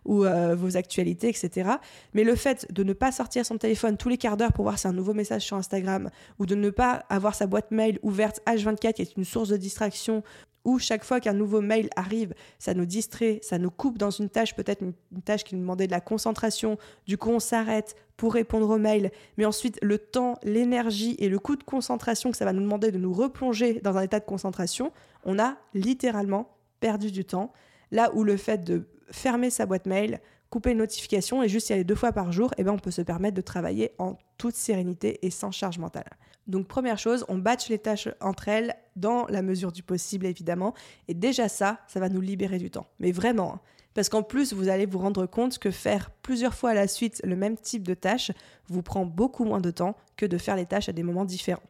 ou, 0.04 0.26
euh, 0.26 0.56
vos 0.56 0.76
actualités, 0.76 1.30
etc. 1.30 1.70
Mais 2.14 2.26
le 2.26 2.36
fait 2.36 2.68
de 2.74 2.84
ne 2.84 2.92
pas 2.92 3.14
sortir 3.14 3.46
son 3.46 3.58
téléphone 3.58 3.96
tous 3.96 4.10
les 4.10 4.18
quarts 4.18 4.36
d'heure 4.36 4.52
pour 4.52 4.66
voir 4.66 4.78
si 4.78 4.86
un 4.86 4.92
nouveau 4.92 5.14
message 5.14 5.44
sur 5.44 5.56
Instagram 5.56 6.10
ou 6.38 6.46
de 6.46 6.56
ne 6.56 6.70
pas 6.72 7.06
avoir 7.08 7.36
sa 7.36 7.48
boîte 7.48 7.72
mail 7.72 8.00
ouverte 8.02 8.42
H24 8.48 8.94
qui 8.94 9.02
est 9.02 9.16
une 9.16 9.24
source 9.24 9.48
de 9.48 9.56
distraction 9.56 10.24
où 10.66 10.80
chaque 10.80 11.04
fois 11.04 11.20
qu'un 11.20 11.34
nouveau 11.34 11.62
mail 11.62 11.90
arrive, 11.96 12.34
ça 12.60 12.74
nous 12.74 12.86
distrait, 12.86 13.40
ça 13.42 13.58
nous 13.58 13.72
coupe 13.72 13.98
dans 13.98 14.10
une 14.10 14.30
tâche, 14.30 14.56
peut-être 14.56 14.82
une, 14.82 14.94
tâche 15.24 15.44
qui 15.44 15.56
nous 15.56 15.62
demandait 15.62 15.88
de 15.88 15.92
la 15.92 16.02
concentration, 16.02 16.78
du 17.08 17.18
coup 17.18 17.30
on 17.30 17.40
s'arrête 17.40 17.96
pour 18.18 18.34
répondre 18.34 18.70
au 18.70 18.78
mail, 18.78 19.12
mais 19.38 19.46
ensuite 19.46 19.78
le 19.82 19.98
temps, 19.98 20.40
l'énergie 20.44 21.16
et 21.20 21.30
le 21.30 21.40
coût 21.40 21.56
de 21.56 21.64
concentration 21.64 22.32
que 22.32 22.38
ça 22.38 22.46
va 22.46 22.54
nous 22.54 22.62
demander 22.62 22.92
de 22.92 22.98
nous 22.98 23.14
replonger 23.14 23.80
dans 23.82 23.96
un 23.98 24.02
état 24.02 24.20
de 24.20 24.26
concentration, 24.26 24.92
on 25.24 25.40
a 25.40 25.58
littéralement 25.74 26.58
perdu 26.80 27.12
du 27.12 27.26
temps, 27.26 27.54
là 27.92 28.12
où 28.14 28.24
le 28.24 28.38
fait 28.38 28.64
de 28.64 28.88
fermer 29.12 29.50
sa 29.50 29.66
boîte 29.66 29.86
mail, 29.86 30.20
couper 30.50 30.72
une 30.72 30.78
notification 30.80 31.44
et 31.44 31.50
juste 31.50 31.70
y 31.70 31.74
aller 31.74 31.84
deux 31.84 31.96
fois 31.96 32.12
par 32.12 32.32
jour, 32.32 32.54
eh 32.58 32.64
ben 32.64 32.72
on 32.72 32.80
peut 32.80 32.92
se 32.92 33.02
permettre 33.02 33.36
de 33.36 33.42
travailler 33.42 33.92
en 33.98 34.18
toute 34.38 34.56
sérénité 34.56 35.20
et 35.26 35.30
sans 35.30 35.52
charge 35.52 35.78
mentale. 35.78 36.10
Donc 36.48 36.68
première 36.68 37.00
chose, 37.00 37.26
on 37.28 37.38
batch 37.38 37.70
les 37.70 37.80
tâches 37.80 38.10
entre 38.22 38.48
elles 38.48 38.76
dans 38.96 39.26
la 39.28 39.42
mesure 39.42 39.72
du 39.72 39.84
possible 39.84 40.26
évidemment. 40.26 40.74
Et 41.08 41.14
déjà 41.14 41.50
ça, 41.50 41.80
ça 41.88 42.00
va 42.00 42.10
nous 42.10 42.22
libérer 42.22 42.58
du 42.58 42.70
temps. 42.70 42.88
Mais 43.00 43.12
vraiment. 43.12 43.56
Hein. 43.56 43.60
Parce 43.96 44.10
qu'en 44.10 44.24
plus, 44.24 44.54
vous 44.54 44.68
allez 44.68 44.86
vous 44.86 45.00
rendre 45.00 45.26
compte 45.26 45.58
que 45.58 45.72
faire 45.72 46.12
plusieurs 46.22 46.54
fois 46.54 46.72
à 46.72 46.74
la 46.74 46.88
suite 46.88 47.22
le 47.24 47.38
même 47.38 47.58
type 47.58 47.84
de 47.84 47.94
tâche 47.94 48.32
vous 48.68 48.82
prend 48.82 49.06
beaucoup 49.06 49.46
moins 49.46 49.62
de 49.62 49.72
temps 49.72 49.96
que 50.18 50.26
de 50.26 50.38
faire 50.38 50.58
les 50.58 50.66
tâches 50.66 50.90
à 50.90 50.92
des 50.92 51.02
moments 51.02 51.24
différents. 51.24 51.64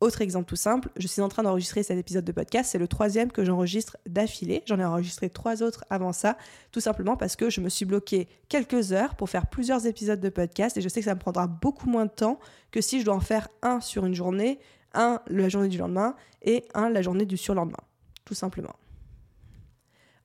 Autre 0.00 0.20
exemple 0.22 0.48
tout 0.48 0.56
simple, 0.56 0.90
je 0.96 1.06
suis 1.06 1.22
en 1.22 1.28
train 1.28 1.44
d'enregistrer 1.44 1.82
cet 1.82 1.98
épisode 1.98 2.24
de 2.24 2.32
podcast, 2.32 2.70
c'est 2.72 2.78
le 2.78 2.88
troisième 2.88 3.30
que 3.30 3.44
j'enregistre 3.44 3.96
d'affilée. 4.06 4.62
J'en 4.66 4.78
ai 4.78 4.84
enregistré 4.84 5.30
trois 5.30 5.62
autres 5.62 5.84
avant 5.88 6.12
ça, 6.12 6.36
tout 6.72 6.80
simplement 6.80 7.16
parce 7.16 7.36
que 7.36 7.48
je 7.48 7.60
me 7.60 7.68
suis 7.68 7.84
bloqué 7.84 8.28
quelques 8.48 8.92
heures 8.92 9.14
pour 9.14 9.30
faire 9.30 9.46
plusieurs 9.46 9.86
épisodes 9.86 10.20
de 10.20 10.28
podcast 10.28 10.76
et 10.76 10.80
je 10.80 10.88
sais 10.88 11.00
que 11.00 11.06
ça 11.06 11.14
me 11.14 11.20
prendra 11.20 11.46
beaucoup 11.46 11.88
moins 11.88 12.06
de 12.06 12.10
temps 12.10 12.40
que 12.70 12.80
si 12.80 13.00
je 13.00 13.04
dois 13.04 13.14
en 13.14 13.20
faire 13.20 13.48
un 13.62 13.80
sur 13.80 14.04
une 14.04 14.14
journée, 14.14 14.58
un 14.94 15.20
la 15.28 15.48
journée 15.48 15.68
du 15.68 15.78
lendemain 15.78 16.16
et 16.42 16.64
un 16.74 16.90
la 16.90 17.00
journée 17.00 17.24
du 17.24 17.36
surlendemain, 17.36 17.80
tout 18.24 18.34
simplement. 18.34 18.74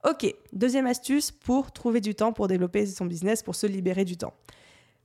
Ok, 0.04 0.34
deuxième 0.54 0.88
astuce 0.88 1.30
pour 1.30 1.72
trouver 1.72 2.02
du 2.02 2.16
temps 2.16 2.34
pour 2.34 2.48
développer 2.48 2.86
son 2.86 3.06
business, 3.06 3.44
pour 3.44 3.56
se 3.56 3.68
libérer 3.68 4.06
du 4.06 4.18
temps. 4.18 4.34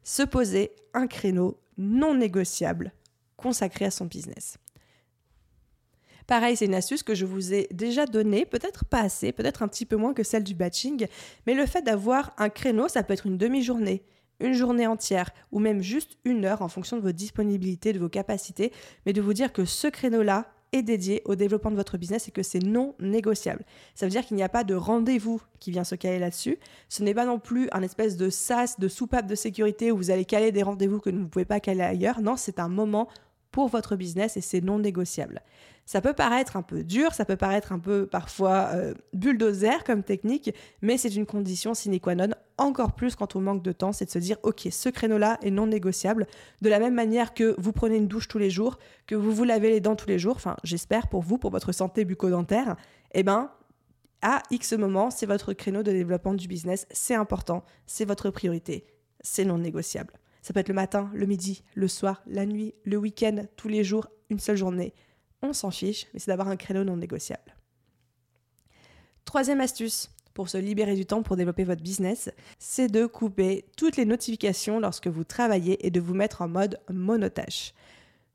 Se 0.05 0.23
poser 0.23 0.73
un 0.95 1.07
créneau 1.07 1.59
non 1.77 2.15
négociable 2.15 2.93
consacré 3.45 3.85
à 3.85 3.91
son 3.91 4.07
business. 4.07 4.57
Pareil, 6.27 6.57
c'est 6.57 6.65
une 6.65 6.75
astuce 6.75 7.03
que 7.03 7.15
je 7.15 7.27
vous 7.27 7.53
ai 7.53 7.69
déjà 7.71 8.07
donnée, 8.07 8.47
peut-être 8.47 8.87
pas 8.87 9.01
assez, 9.01 9.33
peut-être 9.33 9.63
un 9.63 9.69
petit 9.69 9.85
peu 9.85 9.97
moins 9.97 10.15
que 10.15 10.23
celle 10.23 10.45
du 10.45 10.55
batching, 10.55 11.07
mais 11.47 11.53
le 11.53 11.67
fait 11.67 11.83
d'avoir 11.83 12.33
un 12.39 12.49
créneau, 12.49 12.89
ça 12.89 13.03
peut 13.03 13.13
être 13.13 13.27
une 13.27 13.37
demi-journée, 13.37 14.03
une 14.41 14.55
journée 14.55 14.87
entière 14.87 15.29
ou 15.53 15.59
même 15.59 15.83
juste 15.83 16.17
une 16.25 16.47
heure 16.47 16.63
en 16.63 16.69
fonction 16.69 16.97
de 16.97 17.03
vos 17.03 17.13
disponibilités, 17.13 17.93
de 17.93 17.99
vos 17.99 18.09
capacités, 18.09 18.73
mais 19.05 19.13
de 19.13 19.21
vous 19.21 19.35
dire 19.35 19.53
que 19.53 19.67
ce 19.67 19.89
créneau-là 19.89 20.47
est 20.73 20.83
dédié 20.83 21.23
au 21.25 21.35
développement 21.35 21.71
de 21.71 21.77
votre 21.77 21.99
business 21.99 22.29
et 22.29 22.31
que 22.31 22.43
c'est 22.43 22.63
non 22.63 22.95
négociable. 22.99 23.65
Ça 23.95 24.07
veut 24.07 24.11
dire 24.11 24.25
qu'il 24.27 24.37
n'y 24.37 24.43
a 24.43 24.49
pas 24.49 24.65
de 24.65 24.75
rendez-vous 24.75 25.41
qui 25.61 25.71
vient 25.71 25.85
se 25.85 25.95
caler 25.95 26.19
là-dessus. 26.19 26.59
Ce 26.89 27.03
n'est 27.03 27.15
pas 27.15 27.27
non 27.27 27.39
plus 27.39 27.69
un 27.73 27.83
espèce 27.83 28.17
de 28.17 28.29
sas, 28.31 28.81
de 28.81 28.89
soupape 28.89 29.27
de 29.27 29.35
sécurité 29.35 29.93
où 29.93 29.97
vous 29.97 30.11
allez 30.11 30.25
caler 30.25 30.53
des 30.53 30.63
rendez-vous 30.63 30.99
que 30.99 31.11
vous 31.11 31.19
ne 31.19 31.27
pouvez 31.27 31.45
pas 31.45 31.61
caler 31.61 31.83
ailleurs. 31.83 32.21
Non, 32.21 32.37
c'est 32.37 32.59
un 32.59 32.69
moment 32.69 33.09
pour 33.55 33.69
votre 33.69 33.95
business 33.95 34.37
et 34.37 34.41
c'est 34.41 34.61
non 34.61 34.81
négociable. 34.81 35.41
Ça 35.87 36.01
peut 36.01 36.13
paraître 36.13 36.57
un 36.57 36.63
peu 36.63 36.83
dur, 36.83 37.15
ça 37.15 37.25
peut 37.25 37.37
paraître 37.37 37.71
un 37.71 37.79
peu 37.79 38.05
parfois 38.05 38.71
euh, 38.73 38.95
bulldozer 39.13 39.85
comme 39.85 40.03
technique, 40.03 40.53
mais 40.83 40.99
c'est 40.99 41.15
une 41.15 41.25
condition 41.25 41.73
sine 41.73 42.01
qua 42.01 42.17
non, 42.17 42.27
encore 42.59 42.95
plus 42.95 43.15
quand 43.15 43.37
on 43.37 43.41
manque 43.41 43.63
de 43.63 43.71
temps, 43.71 43.93
c'est 43.93 44.07
de 44.07 44.11
se 44.11 44.19
dire, 44.19 44.39
ok, 44.43 44.67
ce 44.73 44.89
créneau-là 44.89 45.39
est 45.41 45.53
non 45.53 45.69
négociable, 45.69 46.27
de 46.63 46.69
la 46.69 46.81
même 46.81 46.95
manière 46.95 47.33
que 47.33 47.55
vous 47.57 47.71
prenez 47.71 47.97
une 47.97 48.09
douche 48.09 48.27
tous 48.27 48.39
les 48.39 48.51
jours, 48.51 48.77
que 49.07 49.15
vous 49.15 49.33
vous 49.33 49.45
lavez 49.45 49.71
les 49.71 49.81
dents 49.81 49.95
tous 49.95 50.09
les 50.09 50.19
jours, 50.19 50.35
enfin 50.35 50.57
j'espère 50.65 51.07
pour 51.07 51.23
vous, 51.23 51.39
pour 51.39 51.53
votre 51.53 51.71
santé 51.71 52.05
bucco-dentaire, 52.05 52.75
eh 53.13 53.23
ben 53.23 53.53
à 54.21 54.43
X 54.51 54.73
moment, 54.73 55.13
c'est 55.13 55.27
votre 55.27 55.53
créneau 55.53 55.85
de 55.85 55.93
développement 55.93 56.35
du 56.35 56.49
business, 56.49 56.89
c'est 56.91 57.15
important, 57.15 57.63
c'est 57.87 58.05
votre 58.05 58.31
priorité, 58.31 58.85
c'est 59.21 59.45
non 59.45 59.59
négociable. 59.59 60.13
Ça 60.45 60.53
peut 60.53 60.61
être 60.61 60.69
le 60.69 60.75
matin, 60.75 61.11
le 61.15 61.25
midi, 61.25 61.63
le 61.75 61.89
soir, 61.89 62.23
la 62.27 62.45
nuit, 62.45 62.75
le 62.85 62.99
week-end, 62.99 63.47
tous 63.57 63.69
les 63.69 63.83
jours, 63.83 64.09
une 64.29 64.39
seule 64.39 64.59
journée. 64.59 64.93
On 65.41 65.55
s'en 65.55 65.71
fiche, 65.71 66.07
mais 66.13 66.21
c'est 66.21 66.31
d'avoir 66.31 66.49
un 66.49 66.57
créneau 66.57 66.85
non 66.85 66.99
négociable. 66.99 67.57
Troisième 69.25 69.63
astuce 69.63 70.11
pour 70.35 70.51
se 70.51 70.59
libérer 70.59 70.97
du 70.97 71.07
temps 71.07 71.23
pour 71.23 71.37
développer 71.37 71.65
votre 71.65 71.83
business, 71.83 72.31
c'est 72.59 72.89
de 72.89 73.07
couper 73.07 73.65
toutes 73.79 73.97
les 73.97 74.05
notifications 74.05 74.81
lorsque 74.81 75.07
vous 75.07 75.25
travaillez 75.25 75.87
et 75.87 75.91
de 75.91 76.01
vous 76.01 76.13
mettre 76.13 76.43
en 76.43 76.49
mode 76.49 76.79
monotâche. 76.91 77.73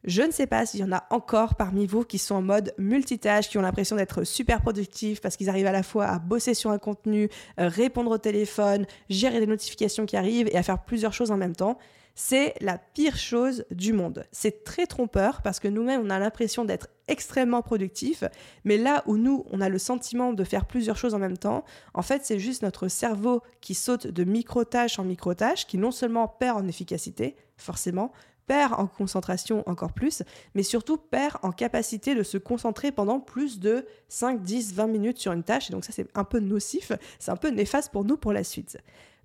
Je 0.06 0.22
ne 0.22 0.32
sais 0.32 0.48
pas 0.48 0.66
s'il 0.66 0.80
y 0.80 0.84
en 0.84 0.94
a 0.94 1.06
encore 1.10 1.56
parmi 1.56 1.86
vous 1.86 2.06
qui 2.06 2.20
sont 2.20 2.36
en 2.36 2.42
mode 2.42 2.74
multitâche, 2.78 3.50
qui 3.50 3.58
ont 3.58 3.62
l'impression 3.62 3.98
d'être 3.98 4.24
super 4.24 4.62
productifs 4.62 5.20
parce 5.20 5.36
qu'ils 5.36 5.50
arrivent 5.50 5.68
à 5.68 5.74
la 5.74 5.84
fois 5.84 6.06
à 6.06 6.20
bosser 6.20 6.54
sur 6.54 6.72
un 6.72 6.78
contenu, 6.78 7.30
euh, 7.60 7.68
répondre 7.68 8.12
au 8.12 8.18
téléphone, 8.18 8.86
gérer 9.10 9.42
les 9.42 9.48
notifications 9.48 10.06
qui 10.06 10.16
arrivent 10.16 10.48
et 10.48 10.58
à 10.58 10.64
faire 10.64 10.84
plusieurs 10.84 11.12
choses 11.12 11.32
en 11.32 11.38
même 11.38 11.56
temps. 11.56 11.78
C'est 12.16 12.54
la 12.62 12.78
pire 12.78 13.18
chose 13.18 13.66
du 13.72 13.94
monde. 13.94 14.26
C'est 14.32 14.64
très 14.64 14.88
trompeur 14.88 15.42
parce 15.42 15.60
que 15.60 15.68
nous-mêmes, 15.68 16.02
on 16.04 16.10
a 16.10 16.20
l'impression 16.20 16.66
d'être 16.66 16.88
extrêmement 17.08 17.62
productif, 17.62 18.24
mais 18.66 18.78
là 18.78 19.04
où 19.06 19.18
nous, 19.18 19.46
on 19.52 19.62
a 19.62 19.70
le 19.70 19.80
sentiment 19.80 20.34
de 20.34 20.44
faire 20.44 20.66
plusieurs 20.66 20.98
choses 20.98 21.14
en 21.14 21.20
même 21.20 21.38
temps, 21.38 21.64
en 21.94 22.02
fait, 22.02 22.26
c'est 22.26 22.40
juste 22.40 22.62
notre 22.62 22.88
cerveau 22.88 23.42
qui 23.62 23.74
saute 23.74 24.08
de 24.08 24.24
micro-tâche 24.24 25.00
en 25.00 25.06
micro-tâche, 25.06 25.66
qui 25.66 25.78
non 25.78 25.92
seulement 25.92 26.28
perd 26.28 26.58
en 26.58 26.68
efficacité, 26.68 27.36
forcément, 27.58 28.12
perd 28.50 28.74
en 28.74 28.88
concentration 28.88 29.64
encore 29.70 29.94
plus, 29.94 30.24
mais 30.56 30.64
surtout 30.64 30.98
perd 30.98 31.38
en 31.44 31.52
capacité 31.52 32.16
de 32.16 32.24
se 32.24 32.40
concentrer 32.40 32.92
pendant 32.92 33.20
plus 33.20 33.60
de 33.60 33.86
5, 34.08 34.42
10, 34.42 34.74
20 34.74 34.88
minutes 34.88 35.20
sur 35.20 35.34
une 35.34 35.44
tâche. 35.44 35.70
Et 35.70 35.74
donc 35.74 35.86
ça, 35.86 35.94
c'est 35.94 36.08
un 36.18 36.24
peu 36.24 36.40
nocif, 36.40 36.92
c'est 37.20 37.30
un 37.30 37.36
peu 37.36 37.50
néfaste 37.50 37.92
pour 37.92 38.06
nous 38.06 38.18
pour 38.18 38.34
la 38.34 38.44
suite. 38.44 38.80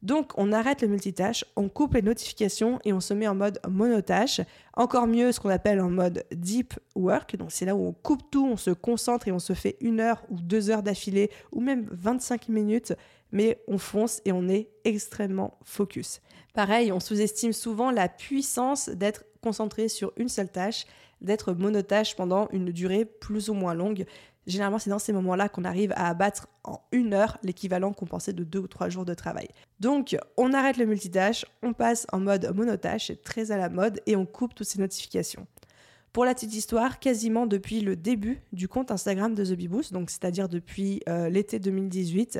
Donc 0.04 0.32
on 0.36 0.52
arrête 0.52 0.82
le 0.82 0.88
multitâche, 0.88 1.46
on 1.56 1.70
coupe 1.70 1.94
les 1.94 2.02
notifications 2.02 2.78
et 2.84 2.92
on 2.92 3.00
se 3.00 3.14
met 3.14 3.26
en 3.26 3.34
mode 3.34 3.58
monotâche. 3.66 4.42
Encore 4.74 5.06
mieux 5.06 5.32
ce 5.32 5.40
qu'on 5.40 5.48
appelle 5.48 5.80
en 5.80 5.88
mode 5.88 6.24
deep 6.30 6.74
work. 6.94 7.36
Donc 7.36 7.50
c'est 7.50 7.64
là 7.64 7.74
où 7.74 7.86
on 7.86 7.92
coupe 7.92 8.30
tout, 8.30 8.46
on 8.46 8.58
se 8.58 8.70
concentre 8.70 9.28
et 9.28 9.32
on 9.32 9.38
se 9.38 9.54
fait 9.54 9.76
une 9.80 10.00
heure 10.00 10.22
ou 10.28 10.38
deux 10.38 10.68
heures 10.70 10.82
d'affilée 10.82 11.30
ou 11.52 11.62
même 11.62 11.88
25 11.90 12.50
minutes, 12.50 12.92
mais 13.32 13.58
on 13.66 13.78
fonce 13.78 14.20
et 14.26 14.32
on 14.32 14.46
est 14.46 14.68
extrêmement 14.84 15.58
focus. 15.64 16.20
Pareil, 16.52 16.92
on 16.92 17.00
sous-estime 17.00 17.54
souvent 17.54 17.90
la 17.90 18.10
puissance 18.10 18.90
d'être 18.90 19.24
concentré 19.42 19.88
sur 19.88 20.12
une 20.18 20.28
seule 20.28 20.50
tâche, 20.50 20.84
d'être 21.22 21.54
monotâche 21.54 22.14
pendant 22.14 22.48
une 22.50 22.72
durée 22.72 23.06
plus 23.06 23.48
ou 23.48 23.54
moins 23.54 23.74
longue. 23.74 24.04
Généralement, 24.46 24.78
c'est 24.78 24.90
dans 24.90 24.98
ces 24.98 25.12
moments-là 25.12 25.48
qu'on 25.48 25.64
arrive 25.64 25.92
à 25.96 26.08
abattre 26.08 26.48
en 26.64 26.80
une 26.92 27.14
heure 27.14 27.38
l'équivalent 27.42 27.92
compensé 27.92 28.32
de 28.32 28.44
deux 28.44 28.58
ou 28.58 28.68
trois 28.68 28.88
jours 28.88 29.04
de 29.04 29.14
travail. 29.14 29.48
Donc, 29.80 30.16
on 30.36 30.52
arrête 30.52 30.76
le 30.76 30.86
multitâche, 30.86 31.46
on 31.62 31.72
passe 31.72 32.06
en 32.12 32.20
mode 32.20 32.54
monotâche, 32.54 33.12
très 33.24 33.52
à 33.52 33.56
la 33.56 33.68
mode, 33.68 34.00
et 34.06 34.16
on 34.16 34.26
coupe 34.26 34.54
toutes 34.54 34.66
ces 34.66 34.80
notifications. 34.80 35.46
Pour 36.12 36.24
la 36.24 36.34
petite 36.34 36.54
histoire, 36.54 37.00
quasiment 37.00 37.46
depuis 37.46 37.80
le 37.80 37.96
début 37.96 38.40
du 38.52 38.68
compte 38.68 38.92
Instagram 38.92 39.34
de 39.34 39.44
The 39.44 39.92
donc 39.92 40.10
c'est-à-dire 40.10 40.48
depuis 40.48 41.02
euh, 41.08 41.28
l'été 41.28 41.58
2018, 41.58 42.38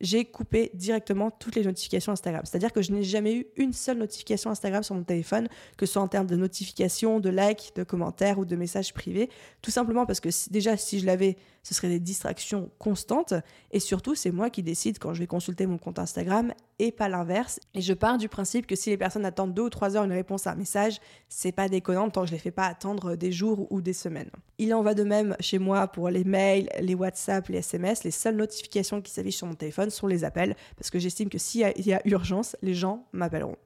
j'ai 0.00 0.24
coupé 0.24 0.70
directement 0.74 1.30
toutes 1.30 1.56
les 1.56 1.64
notifications 1.64 2.12
Instagram. 2.12 2.42
C'est-à-dire 2.44 2.72
que 2.72 2.82
je 2.82 2.92
n'ai 2.92 3.02
jamais 3.02 3.34
eu 3.34 3.46
une 3.56 3.72
seule 3.72 3.98
notification 3.98 4.50
Instagram 4.50 4.82
sur 4.82 4.94
mon 4.94 5.04
téléphone, 5.04 5.48
que 5.76 5.86
ce 5.86 5.94
soit 5.94 6.02
en 6.02 6.08
termes 6.08 6.26
de 6.26 6.36
notifications, 6.36 7.20
de 7.20 7.30
likes, 7.30 7.72
de 7.76 7.82
commentaires 7.82 8.38
ou 8.38 8.44
de 8.44 8.56
messages 8.56 8.92
privés. 8.92 9.30
Tout 9.62 9.70
simplement 9.70 10.06
parce 10.06 10.20
que 10.20 10.28
déjà, 10.50 10.76
si 10.76 11.00
je 11.00 11.06
l'avais, 11.06 11.36
ce 11.66 11.74
serait 11.74 11.88
des 11.88 11.98
distractions 11.98 12.70
constantes. 12.78 13.34
Et 13.72 13.80
surtout, 13.80 14.14
c'est 14.14 14.30
moi 14.30 14.50
qui 14.50 14.62
décide 14.62 15.00
quand 15.00 15.14
je 15.14 15.18
vais 15.18 15.26
consulter 15.26 15.66
mon 15.66 15.78
compte 15.78 15.98
Instagram 15.98 16.54
et 16.78 16.92
pas 16.92 17.08
l'inverse. 17.08 17.58
Et 17.74 17.80
je 17.80 17.92
pars 17.92 18.18
du 18.18 18.28
principe 18.28 18.68
que 18.68 18.76
si 18.76 18.88
les 18.90 18.96
personnes 18.96 19.24
attendent 19.24 19.52
deux 19.52 19.64
ou 19.64 19.70
trois 19.70 19.96
heures 19.96 20.04
une 20.04 20.12
réponse 20.12 20.46
à 20.46 20.52
un 20.52 20.54
message, 20.54 21.00
c'est 21.28 21.50
pas 21.50 21.68
déconnant 21.68 22.08
tant 22.08 22.20
que 22.20 22.28
je 22.28 22.32
les 22.34 22.38
fais 22.38 22.52
pas 22.52 22.66
attendre 22.66 23.16
des 23.16 23.32
jours 23.32 23.66
ou 23.72 23.80
des 23.80 23.94
semaines. 23.94 24.30
Il 24.58 24.72
en 24.74 24.82
va 24.82 24.94
de 24.94 25.02
même 25.02 25.34
chez 25.40 25.58
moi 25.58 25.88
pour 25.88 26.08
les 26.08 26.22
mails, 26.22 26.68
les 26.80 26.94
WhatsApp, 26.94 27.48
les 27.48 27.58
SMS. 27.58 28.04
Les 28.04 28.12
seules 28.12 28.36
notifications 28.36 29.02
qui 29.02 29.10
s'affichent 29.10 29.38
sur 29.38 29.48
mon 29.48 29.54
téléphone 29.54 29.90
sont 29.90 30.06
les 30.06 30.22
appels 30.22 30.54
parce 30.76 30.90
que 30.90 31.00
j'estime 31.00 31.28
que 31.28 31.38
s'il 31.38 31.62
y, 31.78 31.82
y 31.82 31.92
a 31.92 32.00
urgence, 32.04 32.54
les 32.62 32.74
gens 32.74 33.08
m'appelleront. 33.12 33.56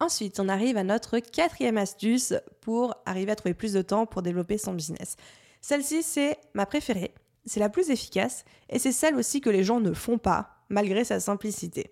Ensuite, 0.00 0.38
on 0.38 0.50
arrive 0.50 0.76
à 0.76 0.84
notre 0.84 1.18
quatrième 1.18 1.78
astuce 1.78 2.34
pour 2.60 2.94
arriver 3.06 3.32
à 3.32 3.36
trouver 3.36 3.54
plus 3.54 3.72
de 3.72 3.80
temps 3.80 4.04
pour 4.04 4.20
développer 4.20 4.58
son 4.58 4.74
business. 4.74 5.16
Celle-ci, 5.68 6.04
c'est 6.04 6.38
ma 6.54 6.64
préférée, 6.64 7.12
c'est 7.44 7.58
la 7.58 7.68
plus 7.68 7.90
efficace 7.90 8.44
et 8.70 8.78
c'est 8.78 8.92
celle 8.92 9.16
aussi 9.16 9.40
que 9.40 9.50
les 9.50 9.64
gens 9.64 9.80
ne 9.80 9.92
font 9.92 10.16
pas 10.16 10.62
malgré 10.68 11.02
sa 11.02 11.18
simplicité. 11.18 11.90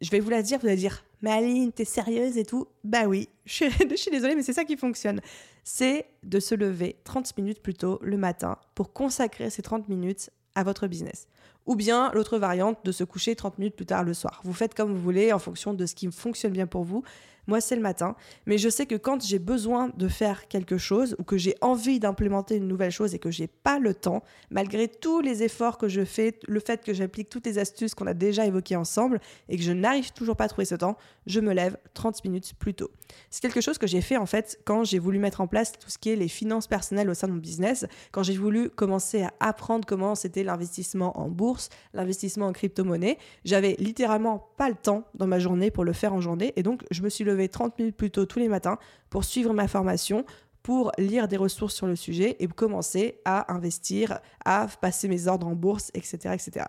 Je 0.00 0.08
vais 0.12 0.20
vous 0.20 0.30
la 0.30 0.40
dire, 0.40 0.60
vous 0.60 0.68
allez 0.68 0.76
dire, 0.76 1.04
mais 1.20 1.32
Aline, 1.32 1.72
t'es 1.72 1.84
sérieuse 1.84 2.38
et 2.38 2.44
tout? 2.44 2.68
Bah 2.84 3.06
oui, 3.08 3.28
je 3.44 3.64
suis, 3.96 4.10
désolée, 4.12 4.36
mais 4.36 4.44
c'est 4.44 4.52
ça 4.52 4.64
qui 4.64 4.76
fonctionne. 4.76 5.20
C'est 5.64 6.06
de 6.22 6.38
se 6.38 6.54
lever 6.54 6.94
30 7.02 7.36
minutes 7.38 7.60
plus 7.60 7.74
tôt 7.74 7.98
le 8.02 8.16
matin 8.16 8.56
pour 8.76 8.92
consacrer 8.92 9.50
ces 9.50 9.62
30 9.62 9.88
minutes 9.88 10.30
à 10.54 10.62
votre 10.62 10.86
business. 10.86 11.26
Ou 11.66 11.74
bien 11.74 12.12
l'autre 12.14 12.38
variante 12.38 12.78
de 12.84 12.92
se 12.92 13.02
coucher 13.02 13.34
30 13.34 13.58
minutes 13.58 13.74
plus 13.74 13.86
tard 13.86 14.04
le 14.04 14.14
soir. 14.14 14.42
Vous 14.44 14.52
faites 14.52 14.74
comme 14.74 14.92
vous 14.92 15.02
voulez 15.02 15.32
en 15.32 15.40
fonction 15.40 15.74
de 15.74 15.86
ce 15.86 15.96
qui 15.96 16.08
fonctionne 16.12 16.52
bien 16.52 16.68
pour 16.68 16.84
vous. 16.84 17.02
Moi, 17.50 17.60
c'est 17.60 17.74
le 17.74 17.82
matin. 17.82 18.14
Mais 18.46 18.58
je 18.58 18.68
sais 18.68 18.86
que 18.86 18.94
quand 18.94 19.26
j'ai 19.26 19.40
besoin 19.40 19.90
de 19.96 20.06
faire 20.06 20.46
quelque 20.46 20.78
chose 20.78 21.16
ou 21.18 21.24
que 21.24 21.36
j'ai 21.36 21.56
envie 21.60 21.98
d'implémenter 21.98 22.54
une 22.54 22.68
nouvelle 22.68 22.92
chose 22.92 23.12
et 23.12 23.18
que 23.18 23.32
j'ai 23.32 23.48
pas 23.48 23.80
le 23.80 23.92
temps, 23.92 24.22
malgré 24.50 24.86
tous 24.86 25.20
les 25.20 25.42
efforts 25.42 25.76
que 25.76 25.88
je 25.88 26.04
fais, 26.04 26.38
le 26.46 26.60
fait 26.60 26.84
que 26.84 26.94
j'applique 26.94 27.28
toutes 27.28 27.46
les 27.46 27.58
astuces 27.58 27.96
qu'on 27.96 28.06
a 28.06 28.14
déjà 28.14 28.46
évoquées 28.46 28.76
ensemble 28.76 29.20
et 29.48 29.56
que 29.56 29.64
je 29.64 29.72
n'arrive 29.72 30.12
toujours 30.12 30.36
pas 30.36 30.44
à 30.44 30.48
trouver 30.48 30.64
ce 30.64 30.76
temps, 30.76 30.96
je 31.26 31.40
me 31.40 31.52
lève 31.52 31.76
30 31.94 32.22
minutes 32.22 32.52
plus 32.56 32.72
tôt. 32.72 32.92
C'est 33.30 33.40
quelque 33.40 33.60
chose 33.60 33.78
que 33.78 33.88
j'ai 33.88 34.00
fait 34.00 34.16
en 34.16 34.26
fait 34.26 34.60
quand 34.64 34.84
j'ai 34.84 35.00
voulu 35.00 35.18
mettre 35.18 35.40
en 35.40 35.48
place 35.48 35.72
tout 35.72 35.90
ce 35.90 35.98
qui 35.98 36.10
est 36.10 36.16
les 36.16 36.28
finances 36.28 36.68
personnelles 36.68 37.10
au 37.10 37.14
sein 37.14 37.26
de 37.26 37.32
mon 37.32 37.40
business, 37.40 37.84
quand 38.12 38.22
j'ai 38.22 38.36
voulu 38.36 38.70
commencer 38.70 39.22
à 39.22 39.32
apprendre 39.40 39.84
comment 39.86 40.14
c'était 40.14 40.44
l'investissement 40.44 41.18
en 41.18 41.28
bourse, 41.28 41.68
l'investissement 41.94 42.46
en 42.46 42.52
crypto-monnaie. 42.52 43.18
J'avais 43.44 43.74
littéralement 43.80 44.52
pas 44.56 44.68
le 44.68 44.76
temps 44.76 45.02
dans 45.14 45.26
ma 45.26 45.40
journée 45.40 45.72
pour 45.72 45.84
le 45.84 45.92
faire 45.92 46.14
en 46.14 46.20
journée 46.20 46.52
et 46.54 46.62
donc 46.62 46.84
je 46.92 47.02
me 47.02 47.08
suis 47.08 47.24
levé 47.40 47.48
30 47.48 47.78
minutes 47.78 47.96
plus 47.96 48.10
tôt 48.10 48.26
tous 48.26 48.38
les 48.38 48.48
matins 48.48 48.78
pour 49.08 49.24
suivre 49.24 49.52
ma 49.52 49.68
formation, 49.68 50.24
pour 50.62 50.92
lire 50.98 51.26
des 51.26 51.36
ressources 51.36 51.74
sur 51.74 51.86
le 51.86 51.96
sujet 51.96 52.36
et 52.38 52.46
commencer 52.46 53.20
à 53.24 53.52
investir, 53.52 54.20
à 54.44 54.66
passer 54.80 55.08
mes 55.08 55.26
ordres 55.26 55.46
en 55.46 55.54
bourse, 55.54 55.90
etc. 55.94 56.34
etc. 56.34 56.66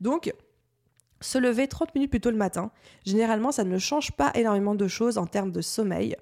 Donc, 0.00 0.32
se 1.20 1.38
lever 1.38 1.68
30 1.68 1.94
minutes 1.94 2.10
plus 2.10 2.20
tôt 2.20 2.30
le 2.30 2.36
matin, 2.36 2.70
généralement, 3.04 3.52
ça 3.52 3.64
ne 3.64 3.78
change 3.78 4.12
pas 4.12 4.32
énormément 4.34 4.74
de 4.74 4.88
choses 4.88 5.18
en 5.18 5.26
termes 5.26 5.52
de 5.52 5.60
sommeil 5.60 6.16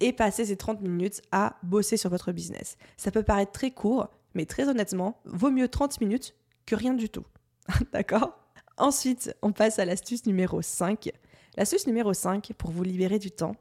et 0.00 0.12
passer 0.12 0.44
ces 0.44 0.56
30 0.56 0.82
minutes 0.82 1.22
à 1.32 1.56
bosser 1.62 1.96
sur 1.96 2.10
votre 2.10 2.32
business. 2.32 2.76
Ça 2.96 3.10
peut 3.10 3.22
paraître 3.22 3.52
très 3.52 3.70
court, 3.70 4.08
mais 4.34 4.44
très 4.44 4.68
honnêtement, 4.68 5.20
vaut 5.24 5.50
mieux 5.50 5.68
30 5.68 6.00
minutes 6.00 6.34
que 6.66 6.74
rien 6.74 6.92
du 6.92 7.08
tout. 7.08 7.24
D'accord? 7.92 8.38
Ensuite, 8.78 9.34
on 9.40 9.52
passe 9.52 9.78
à 9.78 9.86
l'astuce 9.86 10.26
numéro 10.26 10.60
5. 10.60 11.10
L'astuce 11.56 11.86
numéro 11.86 12.12
5 12.12 12.52
pour 12.58 12.70
vous 12.70 12.82
libérer 12.82 13.18
du 13.18 13.30
temps 13.30 13.56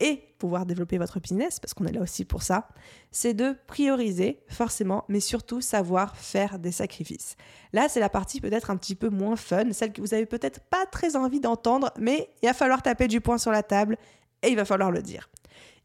et 0.00 0.34
pouvoir 0.38 0.66
développer 0.66 0.98
votre 0.98 1.20
business, 1.20 1.60
parce 1.60 1.72
qu'on 1.72 1.86
est 1.86 1.92
là 1.92 2.00
aussi 2.00 2.24
pour 2.24 2.42
ça, 2.42 2.68
c'est 3.12 3.34
de 3.34 3.56
prioriser 3.66 4.40
forcément, 4.48 5.04
mais 5.08 5.20
surtout 5.20 5.60
savoir 5.60 6.16
faire 6.16 6.58
des 6.58 6.72
sacrifices. 6.72 7.36
Là, 7.72 7.88
c'est 7.88 8.00
la 8.00 8.08
partie 8.08 8.40
peut-être 8.40 8.70
un 8.70 8.76
petit 8.76 8.96
peu 8.96 9.08
moins 9.08 9.36
fun, 9.36 9.72
celle 9.72 9.92
que 9.92 10.00
vous 10.00 10.12
avez 10.12 10.26
peut-être 10.26 10.60
pas 10.60 10.84
très 10.86 11.14
envie 11.14 11.40
d'entendre, 11.40 11.92
mais 11.98 12.28
il 12.42 12.46
va 12.46 12.54
falloir 12.54 12.82
taper 12.82 13.06
du 13.06 13.20
poing 13.20 13.38
sur 13.38 13.52
la 13.52 13.62
table 13.62 13.96
et 14.42 14.48
il 14.48 14.56
va 14.56 14.64
falloir 14.64 14.90
le 14.90 15.02
dire. 15.02 15.30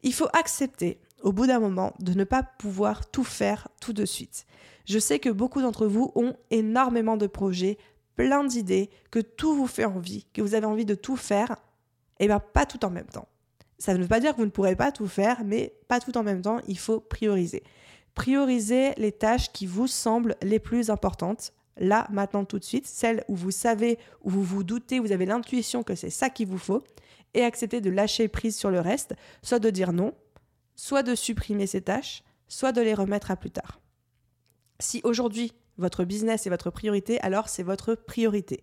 Il 0.02 0.12
faut 0.12 0.28
accepter 0.32 0.98
au 1.22 1.32
bout 1.32 1.46
d'un 1.46 1.60
moment 1.60 1.94
de 2.00 2.14
ne 2.14 2.24
pas 2.24 2.42
pouvoir 2.42 3.10
tout 3.10 3.24
faire 3.24 3.68
tout 3.80 3.92
de 3.92 4.04
suite. 4.04 4.46
Je 4.86 4.98
sais 4.98 5.18
que 5.18 5.28
beaucoup 5.28 5.62
d'entre 5.62 5.86
vous 5.86 6.10
ont 6.14 6.34
énormément 6.50 7.16
de 7.16 7.26
projets, 7.26 7.78
plein 8.16 8.44
d'idées, 8.44 8.90
que 9.10 9.20
tout 9.20 9.54
vous 9.54 9.66
fait 9.66 9.84
envie, 9.84 10.26
que 10.32 10.42
vous 10.42 10.54
avez 10.54 10.66
envie 10.66 10.84
de 10.84 10.94
tout 10.94 11.16
faire, 11.16 11.52
et 12.18 12.24
eh 12.24 12.26
bien 12.26 12.40
pas 12.40 12.66
tout 12.66 12.84
en 12.84 12.90
même 12.90 13.06
temps. 13.06 13.28
Ça 13.78 13.94
ne 13.94 14.02
veut 14.02 14.08
pas 14.08 14.20
dire 14.20 14.32
que 14.32 14.36
vous 14.36 14.44
ne 14.44 14.50
pourrez 14.50 14.76
pas 14.76 14.92
tout 14.92 15.08
faire, 15.08 15.42
mais 15.44 15.74
pas 15.88 16.00
tout 16.00 16.16
en 16.18 16.22
même 16.22 16.42
temps, 16.42 16.60
il 16.68 16.78
faut 16.78 17.00
prioriser. 17.00 17.62
Prioriser 18.14 18.92
les 18.98 19.12
tâches 19.12 19.52
qui 19.52 19.66
vous 19.66 19.86
semblent 19.86 20.36
les 20.42 20.58
plus 20.58 20.90
importantes, 20.90 21.52
là, 21.78 22.06
maintenant, 22.10 22.44
tout 22.44 22.58
de 22.58 22.64
suite, 22.64 22.86
celles 22.86 23.24
où 23.28 23.34
vous 23.34 23.50
savez, 23.50 23.98
où 24.22 24.28
vous 24.28 24.42
vous 24.42 24.64
doutez, 24.64 24.98
vous 24.98 25.12
avez 25.12 25.24
l'intuition 25.24 25.82
que 25.82 25.94
c'est 25.94 26.10
ça 26.10 26.28
qu'il 26.28 26.46
vous 26.48 26.58
faut, 26.58 26.84
et 27.32 27.42
accepter 27.42 27.80
de 27.80 27.88
lâcher 27.88 28.28
prise 28.28 28.56
sur 28.56 28.70
le 28.70 28.80
reste, 28.80 29.14
soit 29.42 29.60
de 29.60 29.70
dire 29.70 29.94
non, 29.94 30.12
soit 30.76 31.02
de 31.02 31.14
supprimer 31.14 31.66
ces 31.66 31.80
tâches, 31.80 32.22
soit 32.48 32.72
de 32.72 32.82
les 32.82 32.94
remettre 32.94 33.30
à 33.30 33.36
plus 33.36 33.50
tard. 33.50 33.80
Si 34.78 35.00
aujourd'hui 35.04 35.52
votre 35.80 36.04
business 36.04 36.46
est 36.46 36.50
votre 36.50 36.70
priorité, 36.70 37.20
alors 37.20 37.48
c'est 37.48 37.62
votre 37.62 37.94
priorité. 37.94 38.62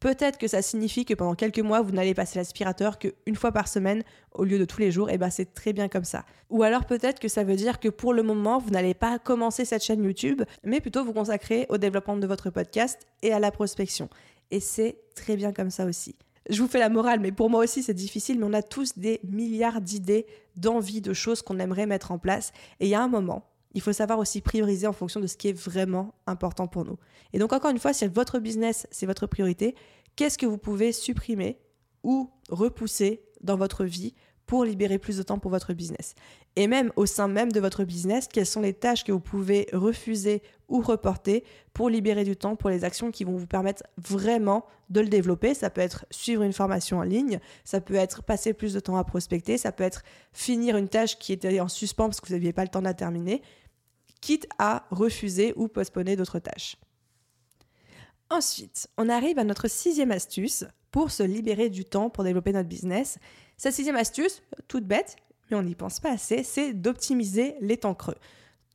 Peut-être 0.00 0.36
que 0.36 0.46
ça 0.46 0.60
signifie 0.60 1.06
que 1.06 1.14
pendant 1.14 1.34
quelques 1.34 1.60
mois, 1.60 1.80
vous 1.80 1.92
n'allez 1.92 2.12
passer 2.12 2.38
l'aspirateur 2.38 2.98
qu'une 2.98 3.34
fois 3.34 3.50
par 3.50 3.66
semaine 3.66 4.02
au 4.32 4.44
lieu 4.44 4.58
de 4.58 4.66
tous 4.66 4.80
les 4.80 4.90
jours, 4.90 5.08
et 5.08 5.16
ben 5.16 5.30
c'est 5.30 5.54
très 5.54 5.72
bien 5.72 5.88
comme 5.88 6.04
ça. 6.04 6.24
Ou 6.50 6.62
alors 6.62 6.84
peut-être 6.84 7.18
que 7.18 7.28
ça 7.28 7.44
veut 7.44 7.56
dire 7.56 7.80
que 7.80 7.88
pour 7.88 8.12
le 8.12 8.22
moment, 8.22 8.58
vous 8.58 8.70
n'allez 8.70 8.92
pas 8.92 9.18
commencer 9.18 9.64
cette 9.64 9.82
chaîne 9.82 10.04
YouTube, 10.04 10.42
mais 10.64 10.80
plutôt 10.80 11.04
vous 11.04 11.14
consacrer 11.14 11.66
au 11.70 11.78
développement 11.78 12.16
de 12.16 12.26
votre 12.26 12.50
podcast 12.50 13.06
et 13.22 13.32
à 13.32 13.38
la 13.38 13.50
prospection. 13.50 14.10
Et 14.50 14.60
c'est 14.60 14.98
très 15.14 15.36
bien 15.36 15.52
comme 15.52 15.70
ça 15.70 15.86
aussi. 15.86 16.14
Je 16.48 16.62
vous 16.62 16.68
fais 16.68 16.78
la 16.78 16.90
morale, 16.90 17.20
mais 17.20 17.32
pour 17.32 17.48
moi 17.48 17.64
aussi 17.64 17.82
c'est 17.82 17.94
difficile, 17.94 18.38
mais 18.38 18.46
on 18.46 18.52
a 18.52 18.62
tous 18.62 18.98
des 18.98 19.20
milliards 19.24 19.80
d'idées, 19.80 20.26
d'envies, 20.56 21.00
de 21.00 21.14
choses 21.14 21.42
qu'on 21.42 21.58
aimerait 21.58 21.86
mettre 21.86 22.12
en 22.12 22.18
place. 22.18 22.52
Et 22.80 22.86
il 22.86 22.90
y 22.90 22.94
a 22.94 23.02
un 23.02 23.08
moment, 23.08 23.48
il 23.76 23.82
faut 23.82 23.92
savoir 23.92 24.18
aussi 24.18 24.40
prioriser 24.40 24.86
en 24.86 24.94
fonction 24.94 25.20
de 25.20 25.26
ce 25.26 25.36
qui 25.36 25.48
est 25.48 25.52
vraiment 25.52 26.14
important 26.26 26.66
pour 26.66 26.86
nous. 26.86 26.96
Et 27.34 27.38
donc 27.38 27.52
encore 27.52 27.70
une 27.70 27.78
fois, 27.78 27.92
si 27.92 28.06
votre 28.06 28.38
business, 28.38 28.86
c'est 28.90 29.04
votre 29.04 29.26
priorité, 29.26 29.74
qu'est-ce 30.16 30.38
que 30.38 30.46
vous 30.46 30.56
pouvez 30.56 30.92
supprimer 30.92 31.58
ou 32.02 32.30
repousser 32.48 33.22
dans 33.42 33.56
votre 33.56 33.84
vie 33.84 34.14
pour 34.46 34.64
libérer 34.64 34.98
plus 34.98 35.18
de 35.18 35.22
temps 35.22 35.38
pour 35.38 35.50
votre 35.50 35.74
business? 35.74 36.14
Et 36.58 36.68
même 36.68 36.90
au 36.96 37.04
sein 37.04 37.28
même 37.28 37.52
de 37.52 37.60
votre 37.60 37.84
business, 37.84 38.28
quelles 38.32 38.46
sont 38.46 38.62
les 38.62 38.72
tâches 38.72 39.04
que 39.04 39.12
vous 39.12 39.20
pouvez 39.20 39.66
refuser 39.74 40.40
ou 40.68 40.80
reporter 40.80 41.44
pour 41.74 41.90
libérer 41.90 42.24
du 42.24 42.34
temps 42.34 42.56
pour 42.56 42.70
les 42.70 42.82
actions 42.82 43.10
qui 43.10 43.24
vont 43.24 43.36
vous 43.36 43.46
permettre 43.46 43.82
vraiment 43.98 44.64
de 44.88 45.02
le 45.02 45.08
développer? 45.08 45.52
Ça 45.52 45.68
peut 45.68 45.82
être 45.82 46.06
suivre 46.10 46.44
une 46.44 46.54
formation 46.54 46.96
en 46.96 47.02
ligne, 47.02 47.40
ça 47.64 47.82
peut 47.82 47.96
être 47.96 48.22
passer 48.22 48.54
plus 48.54 48.72
de 48.72 48.80
temps 48.80 48.96
à 48.96 49.04
prospecter, 49.04 49.58
ça 49.58 49.70
peut 49.70 49.84
être 49.84 50.02
finir 50.32 50.78
une 50.78 50.88
tâche 50.88 51.18
qui 51.18 51.34
était 51.34 51.60
en 51.60 51.68
suspens 51.68 52.06
parce 52.06 52.22
que 52.22 52.28
vous 52.28 52.32
n'aviez 52.32 52.54
pas 52.54 52.62
le 52.62 52.70
temps 52.70 52.80
de 52.80 52.84
la 52.84 52.94
terminer, 52.94 53.42
quitte 54.26 54.48
à 54.58 54.88
refuser 54.90 55.52
ou 55.54 55.68
postponer 55.68 56.16
d'autres 56.16 56.40
tâches. 56.40 56.74
Ensuite, 58.28 58.88
on 58.98 59.08
arrive 59.08 59.38
à 59.38 59.44
notre 59.44 59.68
sixième 59.68 60.10
astuce 60.10 60.64
pour 60.90 61.12
se 61.12 61.22
libérer 61.22 61.70
du 61.70 61.84
temps 61.84 62.10
pour 62.10 62.24
développer 62.24 62.50
notre 62.50 62.68
business. 62.68 63.20
Sa 63.56 63.70
sixième 63.70 63.94
astuce, 63.94 64.42
toute 64.66 64.84
bête, 64.84 65.14
mais 65.48 65.56
on 65.56 65.62
n'y 65.62 65.76
pense 65.76 66.00
pas 66.00 66.10
assez, 66.10 66.42
c'est 66.42 66.72
d'optimiser 66.72 67.54
les 67.60 67.76
temps 67.76 67.94
creux. 67.94 68.16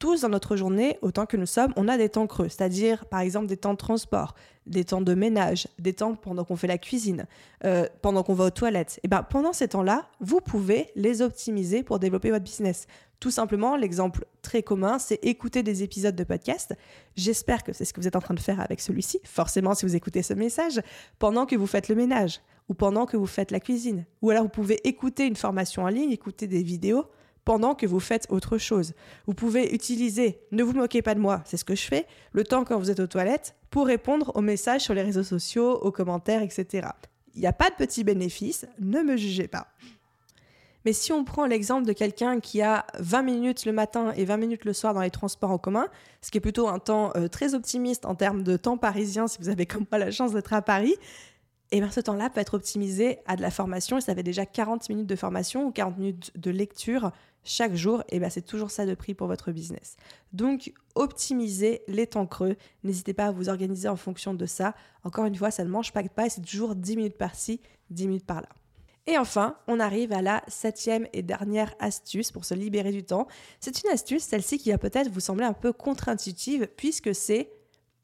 Tous 0.02 0.22
dans 0.22 0.30
notre 0.30 0.56
journée, 0.56 0.98
autant 1.04 1.28
que 1.28 1.38
nous 1.38 1.46
sommes, 1.46 1.74
on 1.76 1.88
a 1.88 1.96
des 1.96 2.10
temps 2.10 2.26
creux, 2.26 2.50
c'est-à-dire 2.50 3.06
par 3.06 3.20
exemple 3.20 3.46
des 3.46 3.56
temps 3.56 3.74
de 3.74 3.78
transport, 3.78 4.34
des 4.66 4.84
temps 4.84 5.00
de 5.00 5.14
ménage, 5.14 5.68
des 5.78 5.94
temps 5.94 6.16
pendant 6.16 6.44
qu'on 6.44 6.56
fait 6.56 6.66
la 6.66 6.80
cuisine, 6.80 7.28
euh, 7.66 7.86
pendant 8.02 8.24
qu'on 8.24 8.34
va 8.34 8.46
aux 8.46 8.50
toilettes. 8.50 9.00
Et 9.04 9.08
ben 9.08 9.22
pendant 9.22 9.54
ces 9.54 9.68
temps-là, 9.68 10.08
vous 10.20 10.42
pouvez 10.42 10.90
les 10.96 11.22
optimiser 11.22 11.84
pour 11.84 12.00
développer 12.00 12.32
votre 12.32 12.44
business. 12.44 12.88
Tout 13.20 13.30
simplement, 13.30 13.76
l'exemple 13.76 14.26
très 14.42 14.64
commun, 14.64 14.98
c'est 14.98 15.24
écouter 15.24 15.62
des 15.62 15.84
épisodes 15.84 16.16
de 16.16 16.24
podcast. 16.24 16.74
J'espère 17.16 17.64
que 17.64 17.72
c'est 17.72 17.86
ce 17.86 17.94
que 17.94 18.02
vous 18.02 18.08
êtes 18.08 18.16
en 18.16 18.22
train 18.22 18.34
de 18.34 18.40
faire 18.40 18.60
avec 18.60 18.82
celui-ci, 18.82 19.20
forcément 19.24 19.76
si 19.76 19.86
vous 19.86 19.96
écoutez 19.96 20.24
ce 20.24 20.34
message, 20.34 20.82
pendant 21.20 21.46
que 21.46 21.56
vous 21.56 21.68
faites 21.68 21.90
le 21.90 21.96
ménage 21.96 22.42
ou 22.70 22.74
pendant 22.74 23.06
que 23.06 23.18
vous 23.18 23.28
faites 23.28 23.52
la 23.52 23.60
cuisine. 23.60 24.06
Ou 24.24 24.32
alors 24.32 24.42
vous 24.42 24.50
pouvez 24.50 24.80
écouter 24.84 25.28
une 25.28 25.36
formation 25.36 25.84
en 25.84 25.90
ligne, 25.90 26.10
écouter 26.10 26.48
des 26.48 26.64
vidéos 26.64 27.06
pendant 27.46 27.76
que 27.76 27.86
vous 27.86 28.00
faites 28.00 28.28
autre 28.30 28.58
chose. 28.58 28.94
Vous 29.26 29.34
pouvez 29.34 29.74
utiliser, 29.74 30.40
ne 30.52 30.64
vous 30.64 30.74
moquez 30.74 31.02
pas 31.02 31.16
de 31.16 31.20
moi, 31.20 31.42
c'est 31.46 31.58
ce 31.58 31.66
que 31.66 31.76
je 31.76 31.84
fais, 31.84 32.06
le 32.34 32.44
temps 32.44 32.64
quand 32.64 32.78
vous 32.78 32.92
êtes 32.92 33.00
aux 33.00 33.08
toilettes 33.08 33.56
pour 33.70 33.88
répondre 33.88 34.32
aux 34.36 34.42
messages 34.42 34.82
sur 34.82 34.94
les 34.94 35.02
réseaux 35.02 35.24
sociaux, 35.24 35.74
aux 35.74 35.92
commentaires, 35.92 36.42
etc. 36.42 36.90
Il 37.36 37.42
n'y 37.42 37.48
a 37.48 37.54
pas 37.54 37.70
de 37.70 37.76
petits 37.76 38.04
bénéfices, 38.04 38.66
ne 38.80 39.02
me 39.02 39.16
jugez 39.18 39.48
pas. 39.48 39.68
Mais 40.84 40.94
si 40.94 41.12
on 41.12 41.24
prend 41.24 41.46
l'exemple 41.46 41.86
de 41.86 41.94
quelqu'un 41.94 42.40
qui 42.40 42.62
a 42.62 42.86
20 42.98 43.22
minutes 43.22 43.66
le 43.66 43.72
matin 43.72 44.14
et 44.16 44.26
20 44.26 44.38
minutes 44.38 44.66
le 44.66 44.74
soir 44.74 44.94
dans 44.94 45.02
les 45.02 45.12
transports 45.12 45.52
en 45.52 45.60
commun, 45.60 45.88
ce 46.22 46.32
qui 46.32 46.40
est 46.40 46.42
plutôt 46.42 46.68
un 46.68 46.80
temps 46.80 47.12
euh, 47.16 47.28
très 47.28 47.54
optimiste 47.54 48.06
en 48.06 48.16
termes 48.16 48.44
de 48.44 48.58
temps 48.58 48.78
parisien 48.78 49.28
si 49.28 49.38
vous 49.40 49.50
avez 49.50 49.66
comme 49.66 49.86
moi 49.92 50.00
la 50.00 50.12
chance 50.12 50.34
d'être 50.34 50.54
à 50.54 50.62
Paris, 50.62 50.96
et 51.72 51.80
bien 51.80 51.90
ce 51.90 52.00
temps-là 52.02 52.30
peut 52.30 52.42
être 52.42 52.54
optimisé 52.54 53.20
à 53.26 53.36
de 53.36 53.42
la 53.42 53.52
formation 53.52 53.98
et 53.98 54.02
ça 54.02 54.14
fait 54.14 54.24
déjà 54.24 54.46
40 54.46 54.90
minutes 54.90 55.08
de 55.08 55.16
formation 55.16 55.66
ou 55.66 55.72
40 55.72 55.98
minutes 55.98 56.32
de 56.36 56.52
lecture 56.52 57.12
chaque 57.44 57.76
jour 57.76 58.04
et 58.10 58.20
bien 58.20 58.30
c'est 58.30 58.42
toujours 58.42 58.72
ça 58.72 58.86
de 58.86 58.94
prix 58.94 59.14
pour 59.14 59.28
votre 59.28 59.52
business. 59.52 59.96
Donc 60.34 60.74
optimisez 60.96 61.82
les 61.88 62.08
temps 62.08 62.28
creux, 62.28 62.56
n'hésitez 62.84 63.14
pas 63.14 63.28
à 63.28 63.32
vous 63.32 63.50
organiser 63.50 63.88
en 63.88 63.96
fonction 63.96 64.34
de 64.34 64.46
ça. 64.46 64.76
Encore 65.04 65.26
une 65.26 65.36
fois, 65.36 65.50
ça 65.50 65.64
ne 65.64 65.70
mange 65.70 65.92
pas 65.92 66.04
de 66.04 66.10
pas 66.10 66.30
c'est 66.30 66.42
toujours 66.42 66.76
10 66.76 66.98
minutes 66.98 67.18
par-ci, 67.18 67.62
10 67.90 68.08
minutes 68.08 68.26
par-là. 68.26 68.50
Et 69.08 69.18
enfin, 69.18 69.58
on 69.68 69.80
arrive 69.80 70.14
à 70.14 70.22
la 70.22 70.44
septième 70.48 71.08
et 71.14 71.24
dernière 71.24 71.74
astuce 71.80 72.32
pour 72.32 72.46
se 72.46 72.54
libérer 72.54 72.92
du 72.92 73.04
temps. 73.04 73.28
C'est 73.60 73.84
une 73.84 73.90
astuce, 73.90 74.24
celle-ci, 74.24 74.60
qui 74.60 74.70
va 74.70 74.78
peut-être 74.78 75.10
vous 75.10 75.20
sembler 75.20 75.46
un 75.46 75.54
peu 75.54 75.74
contre-intuitive, 75.74 76.68
puisque 76.78 77.16
c'est, 77.16 77.52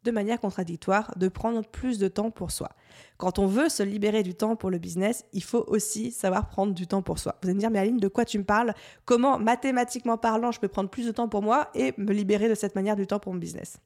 de 0.07 0.11
manière 0.11 0.39
contradictoire, 0.39 1.13
de 1.17 1.27
prendre 1.27 1.61
plus 1.63 1.99
de 1.99 2.07
temps 2.07 2.31
pour 2.31 2.51
soi. 2.51 2.69
Quand 3.17 3.39
on 3.39 3.45
veut 3.45 3.67
se 3.67 3.83
libérer 3.83 4.23
du 4.23 4.33
temps 4.33 4.55
pour 4.55 4.69
le 4.69 4.77
business, 4.77 5.25
il 5.33 5.43
faut 5.43 5.65
aussi 5.67 6.11
savoir 6.11 6.47
prendre 6.47 6.73
du 6.73 6.87
temps 6.87 7.01
pour 7.01 7.19
soi. 7.19 7.35
Vous 7.41 7.49
allez 7.49 7.55
me 7.55 7.59
dire, 7.59 7.69
mais 7.69 7.79
Aline, 7.79 7.97
de 7.97 8.07
quoi 8.07 8.23
tu 8.23 8.39
me 8.39 8.45
parles? 8.45 8.73
Comment, 9.03 9.37
mathématiquement 9.37 10.17
parlant, 10.17 10.51
je 10.51 10.61
peux 10.61 10.69
prendre 10.69 10.89
plus 10.89 11.05
de 11.05 11.11
temps 11.11 11.27
pour 11.27 11.41
moi 11.41 11.69
et 11.75 11.93
me 11.97 12.13
libérer 12.13 12.47
de 12.47 12.55
cette 12.55 12.73
manière 12.73 12.95
du 12.95 13.05
temps 13.05 13.19
pour 13.19 13.33
mon 13.33 13.39
business? 13.39 13.79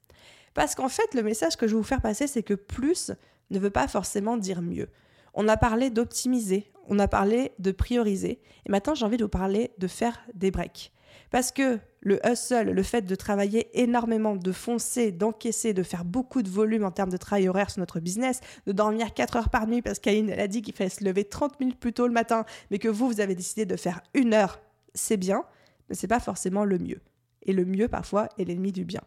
Parce 0.53 0.75
qu'en 0.75 0.89
fait, 0.89 1.13
le 1.15 1.23
message 1.23 1.57
que 1.57 1.67
je 1.67 1.73
vais 1.73 1.79
vous 1.79 1.87
faire 1.87 2.01
passer, 2.01 2.27
c'est 2.27 2.43
que 2.43 2.53
plus 2.53 3.11
ne 3.49 3.57
veut 3.57 3.71
pas 3.71 3.87
forcément 3.87 4.37
dire 4.37 4.61
mieux. 4.61 4.89
On 5.33 5.47
a 5.47 5.57
parlé 5.57 5.89
d'optimiser, 5.89 6.71
on 6.87 6.99
a 6.99 7.07
parlé 7.07 7.53
de 7.57 7.71
prioriser, 7.71 8.41
et 8.65 8.69
maintenant 8.69 8.93
j'ai 8.93 9.05
envie 9.05 9.17
de 9.17 9.23
vous 9.23 9.29
parler 9.29 9.71
de 9.77 9.87
faire 9.87 10.21
des 10.35 10.51
breaks. 10.51 10.91
Parce 11.31 11.51
que 11.51 11.79
le 12.01 12.19
hustle, 12.27 12.71
le 12.71 12.83
fait 12.83 13.03
de 13.03 13.15
travailler 13.15 13.69
énormément, 13.81 14.35
de 14.35 14.51
foncer, 14.51 15.11
d'encaisser, 15.11 15.73
de 15.73 15.81
faire 15.81 16.03
beaucoup 16.03 16.43
de 16.43 16.49
volume 16.49 16.83
en 16.83 16.91
termes 16.91 17.09
de 17.09 17.17
travail 17.17 17.47
horaire 17.47 17.69
sur 17.69 17.79
notre 17.79 17.99
business, 17.99 18.41
de 18.67 18.73
dormir 18.73 19.13
4 19.13 19.37
heures 19.37 19.49
par 19.49 19.65
nuit 19.65 19.81
parce 19.81 19.99
qu'Aïne 19.99 20.31
a 20.31 20.47
dit 20.47 20.61
qu'il 20.61 20.73
fallait 20.75 20.89
se 20.89 21.03
lever 21.03 21.23
30 21.23 21.59
minutes 21.59 21.79
plus 21.79 21.93
tôt 21.93 22.05
le 22.05 22.13
matin, 22.13 22.45
mais 22.69 22.79
que 22.79 22.89
vous, 22.89 23.07
vous 23.07 23.21
avez 23.21 23.33
décidé 23.33 23.65
de 23.65 23.77
faire 23.77 24.01
une 24.13 24.33
heure, 24.33 24.59
c'est 24.93 25.17
bien, 25.17 25.45
mais 25.89 25.95
c'est 25.95 26.07
pas 26.07 26.19
forcément 26.19 26.65
le 26.65 26.77
mieux. 26.77 26.99
Et 27.43 27.53
le 27.53 27.65
mieux, 27.65 27.87
parfois, 27.87 28.27
est 28.37 28.43
l'ennemi 28.43 28.71
du 28.71 28.83
bien. 28.83 29.01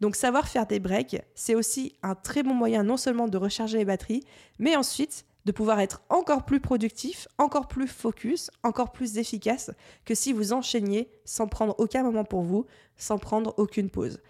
Donc 0.00 0.14
savoir 0.14 0.46
faire 0.46 0.66
des 0.66 0.78
breaks, 0.78 1.20
c'est 1.34 1.56
aussi 1.56 1.96
un 2.02 2.14
très 2.14 2.42
bon 2.42 2.54
moyen 2.54 2.84
non 2.84 2.96
seulement 2.96 3.26
de 3.26 3.36
recharger 3.36 3.78
les 3.78 3.84
batteries, 3.84 4.22
mais 4.58 4.76
ensuite 4.76 5.24
de 5.48 5.52
pouvoir 5.52 5.80
être 5.80 6.02
encore 6.10 6.44
plus 6.44 6.60
productif, 6.60 7.26
encore 7.38 7.68
plus 7.68 7.88
focus, 7.88 8.50
encore 8.62 8.92
plus 8.92 9.16
efficace 9.16 9.70
que 10.04 10.14
si 10.14 10.34
vous 10.34 10.52
enchaîniez 10.52 11.10
sans 11.24 11.48
prendre 11.48 11.74
aucun 11.78 12.02
moment 12.02 12.24
pour 12.24 12.42
vous, 12.42 12.66
sans 12.98 13.16
prendre 13.16 13.54
aucune 13.56 13.88
pause. 13.88 14.20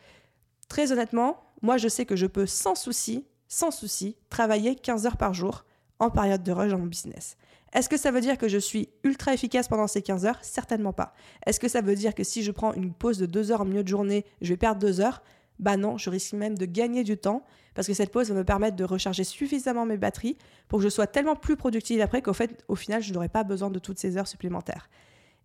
Très 0.68 0.92
honnêtement, 0.92 1.42
moi 1.60 1.76
je 1.76 1.88
sais 1.88 2.06
que 2.06 2.14
je 2.14 2.26
peux 2.26 2.46
sans 2.46 2.76
souci, 2.76 3.26
sans 3.48 3.72
souci, 3.72 4.16
travailler 4.30 4.76
15 4.76 5.06
heures 5.06 5.16
par 5.16 5.34
jour 5.34 5.64
en 5.98 6.10
période 6.10 6.44
de 6.44 6.52
rush 6.52 6.70
dans 6.70 6.78
mon 6.78 6.86
business. 6.86 7.36
Est-ce 7.72 7.88
que 7.88 7.96
ça 7.96 8.12
veut 8.12 8.20
dire 8.20 8.38
que 8.38 8.46
je 8.46 8.58
suis 8.58 8.88
ultra 9.02 9.34
efficace 9.34 9.66
pendant 9.66 9.88
ces 9.88 10.02
15 10.02 10.24
heures? 10.24 10.38
Certainement 10.42 10.92
pas. 10.92 11.14
Est-ce 11.46 11.58
que 11.58 11.66
ça 11.66 11.80
veut 11.80 11.96
dire 11.96 12.14
que 12.14 12.22
si 12.22 12.44
je 12.44 12.52
prends 12.52 12.74
une 12.74 12.94
pause 12.94 13.18
de 13.18 13.26
2 13.26 13.50
heures 13.50 13.62
en 13.62 13.64
milieu 13.64 13.82
de 13.82 13.88
journée, 13.88 14.24
je 14.40 14.50
vais 14.50 14.56
perdre 14.56 14.80
2 14.80 15.00
heures? 15.00 15.20
Bah 15.58 15.76
non, 15.76 15.96
je 15.98 16.10
risque 16.10 16.32
même 16.34 16.56
de 16.56 16.66
gagner 16.66 17.04
du 17.04 17.16
temps 17.16 17.44
parce 17.74 17.86
que 17.86 17.94
cette 17.94 18.10
pause 18.10 18.28
va 18.28 18.34
me 18.34 18.44
permettre 18.44 18.76
de 18.76 18.84
recharger 18.84 19.24
suffisamment 19.24 19.86
mes 19.86 19.96
batteries 19.96 20.36
pour 20.68 20.80
que 20.80 20.84
je 20.84 20.88
sois 20.88 21.06
tellement 21.06 21.36
plus 21.36 21.56
productive 21.56 22.00
après 22.00 22.22
qu'au 22.22 22.32
fait, 22.32 22.64
au 22.68 22.74
final, 22.74 23.02
je 23.02 23.12
n'aurai 23.12 23.28
pas 23.28 23.44
besoin 23.44 23.70
de 23.70 23.78
toutes 23.78 23.98
ces 23.98 24.16
heures 24.16 24.28
supplémentaires. 24.28 24.88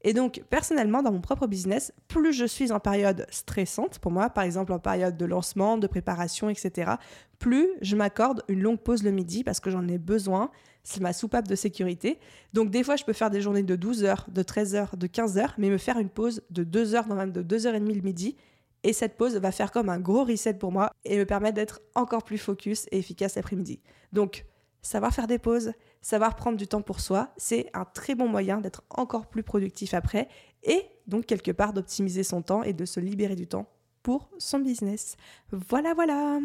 Et 0.06 0.14
donc, 0.14 0.44
personnellement, 0.50 1.02
dans 1.02 1.14
mon 1.14 1.22
propre 1.22 1.48
business, 1.48 1.94
plus 2.10 2.34
je 2.34 2.46
suis 2.46 2.72
en 2.72 2.80
période 2.80 3.26
stressante, 3.30 4.00
pour 4.00 4.12
moi, 4.12 4.30
par 4.30 4.44
exemple 4.44 4.74
en 4.74 4.80
période 4.80 5.16
de 5.16 5.26
lancement, 5.26 5.78
de 5.78 5.88
préparation, 5.88 6.50
etc., 6.50 6.94
plus 7.40 7.70
je 7.82 7.96
m'accorde 7.96 8.44
une 8.50 8.62
longue 8.62 8.80
pause 8.80 9.04
le 9.04 9.12
midi 9.12 9.44
parce 9.44 9.60
que 9.60 9.70
j'en 9.70 9.88
ai 9.88 9.98
besoin. 9.98 10.52
C'est 10.84 11.02
ma 11.02 11.14
soupape 11.14 11.48
de 11.48 11.56
sécurité. 11.56 12.20
Donc, 12.52 12.70
des 12.70 12.84
fois, 12.84 12.98
je 12.98 13.06
peux 13.06 13.14
faire 13.14 13.30
des 13.30 13.42
journées 13.42 13.64
de 13.64 13.76
12 13.78 14.04
heures, 14.04 14.26
de 14.30 14.44
13 14.44 14.76
heures, 14.76 14.98
de 14.98 15.08
15 15.08 15.38
heures, 15.38 15.54
mais 15.58 15.70
me 15.70 15.78
faire 15.78 15.98
une 15.98 16.10
pause 16.10 16.42
de 16.50 16.66
2 16.66 16.96
heures, 16.96 17.08
même 17.08 17.32
de 17.32 17.42
2 17.42 17.68
heures 17.68 17.76
et 17.76 17.80
demie 17.80 17.94
le 17.94 18.02
midi, 18.02 18.36
et 18.84 18.94
cette 18.94 19.18
pause 19.18 19.36
va 19.38 19.52
faire 19.52 19.72
comme 19.72 19.90
un 19.90 20.00
gros 20.00 20.26
reset 20.26 20.56
pour 20.56 20.72
moi 20.72 20.92
et 21.06 21.18
me 21.18 21.26
permettre 21.26 21.56
d'être 21.56 21.82
encore 21.96 22.24
plus 22.24 22.38
focus 22.38 22.88
et 22.92 23.00
efficace 23.00 23.36
l'après-midi. 23.36 23.82
Donc, 24.12 24.46
savoir 24.82 25.14
faire 25.14 25.28
des 25.28 25.40
pauses, 25.40 25.72
savoir 26.02 26.36
prendre 26.36 26.58
du 26.58 26.68
temps 26.68 26.82
pour 26.82 27.00
soi, 27.00 27.34
c'est 27.38 27.70
un 27.74 27.86
très 27.86 28.16
bon 28.16 28.28
moyen 28.28 28.60
d'être 28.60 28.84
encore 28.90 29.28
plus 29.28 29.44
productif 29.44 29.94
après 29.94 30.28
et 30.64 30.86
donc 31.08 31.26
quelque 31.26 31.52
part 31.52 31.74
d'optimiser 31.74 32.24
son 32.24 32.42
temps 32.42 32.64
et 32.64 32.74
de 32.74 32.86
se 32.86 33.00
libérer 33.00 33.36
du 33.36 33.48
temps 33.48 33.68
pour 34.04 34.30
son 34.38 34.60
business. 34.60 35.16
Voilà, 35.52 35.94
voilà. 35.94 36.40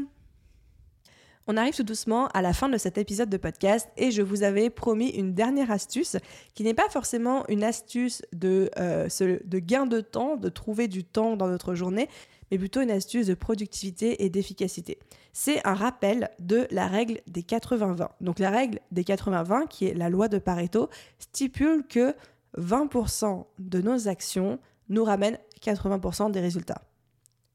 On 1.50 1.56
arrive 1.56 1.74
tout 1.74 1.82
doucement 1.82 2.28
à 2.34 2.42
la 2.42 2.52
fin 2.52 2.68
de 2.68 2.76
cet 2.76 2.98
épisode 2.98 3.30
de 3.30 3.38
podcast 3.38 3.88
et 3.96 4.11
je 4.11 4.20
vous 4.20 4.42
avais 4.42 4.68
promis 4.68 5.08
une 5.08 5.32
dernière 5.32 5.70
astuce 5.70 6.18
qui 6.52 6.62
n'est 6.62 6.74
pas 6.74 6.90
forcément 6.90 7.48
une 7.48 7.64
astuce 7.64 8.20
de, 8.34 8.70
euh, 8.78 9.08
gain 9.54 9.87
de 9.87 10.02
temps, 10.02 10.37
de 10.37 10.50
trouver 10.50 10.88
du 10.88 11.04
temps 11.04 11.38
dans 11.38 11.48
notre 11.48 11.74
journée, 11.74 12.11
mais 12.50 12.58
plutôt 12.58 12.82
une 12.82 12.90
astuce 12.90 13.28
de 13.28 13.32
productivité 13.32 14.22
et 14.22 14.28
d'efficacité. 14.28 14.98
C'est 15.32 15.66
un 15.66 15.72
rappel 15.72 16.28
de 16.38 16.68
la 16.70 16.87
règle 16.87 17.22
des 17.26 17.40
80-20. 17.40 18.08
Donc 18.20 18.40
la 18.40 18.50
règle 18.50 18.80
des 18.92 19.04
80-20, 19.04 19.68
qui 19.68 19.87
est 19.87 19.94
la 19.94 20.11
loi 20.11 20.28
de 20.28 20.37
Pareto, 20.37 20.90
stipule 21.18 21.87
que 21.88 22.14
20% 22.58 23.46
de 23.58 23.80
nos 23.80 24.06
actions 24.06 24.58
nous 24.90 25.04
ramènent 25.04 25.38
80% 25.62 26.30
des 26.30 26.40
résultats. 26.40 26.82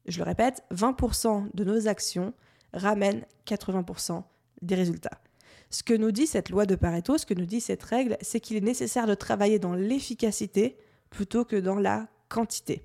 Je 0.06 0.18
le 0.18 0.24
répète, 0.24 0.64
20% 0.72 1.46
de 1.54 1.62
nos 1.62 1.86
actions 1.86 2.34
ramène 2.74 3.24
80% 3.46 4.22
des 4.62 4.74
résultats. 4.74 5.20
Ce 5.70 5.82
que 5.82 5.94
nous 5.94 6.12
dit 6.12 6.26
cette 6.26 6.50
loi 6.50 6.66
de 6.66 6.74
Pareto, 6.76 7.18
ce 7.18 7.26
que 7.26 7.34
nous 7.34 7.46
dit 7.46 7.60
cette 7.60 7.82
règle, 7.82 8.16
c'est 8.20 8.40
qu'il 8.40 8.56
est 8.56 8.60
nécessaire 8.60 9.06
de 9.06 9.14
travailler 9.14 9.58
dans 9.58 9.74
l'efficacité 9.74 10.76
plutôt 11.10 11.44
que 11.44 11.56
dans 11.56 11.76
la 11.76 12.06
quantité. 12.28 12.84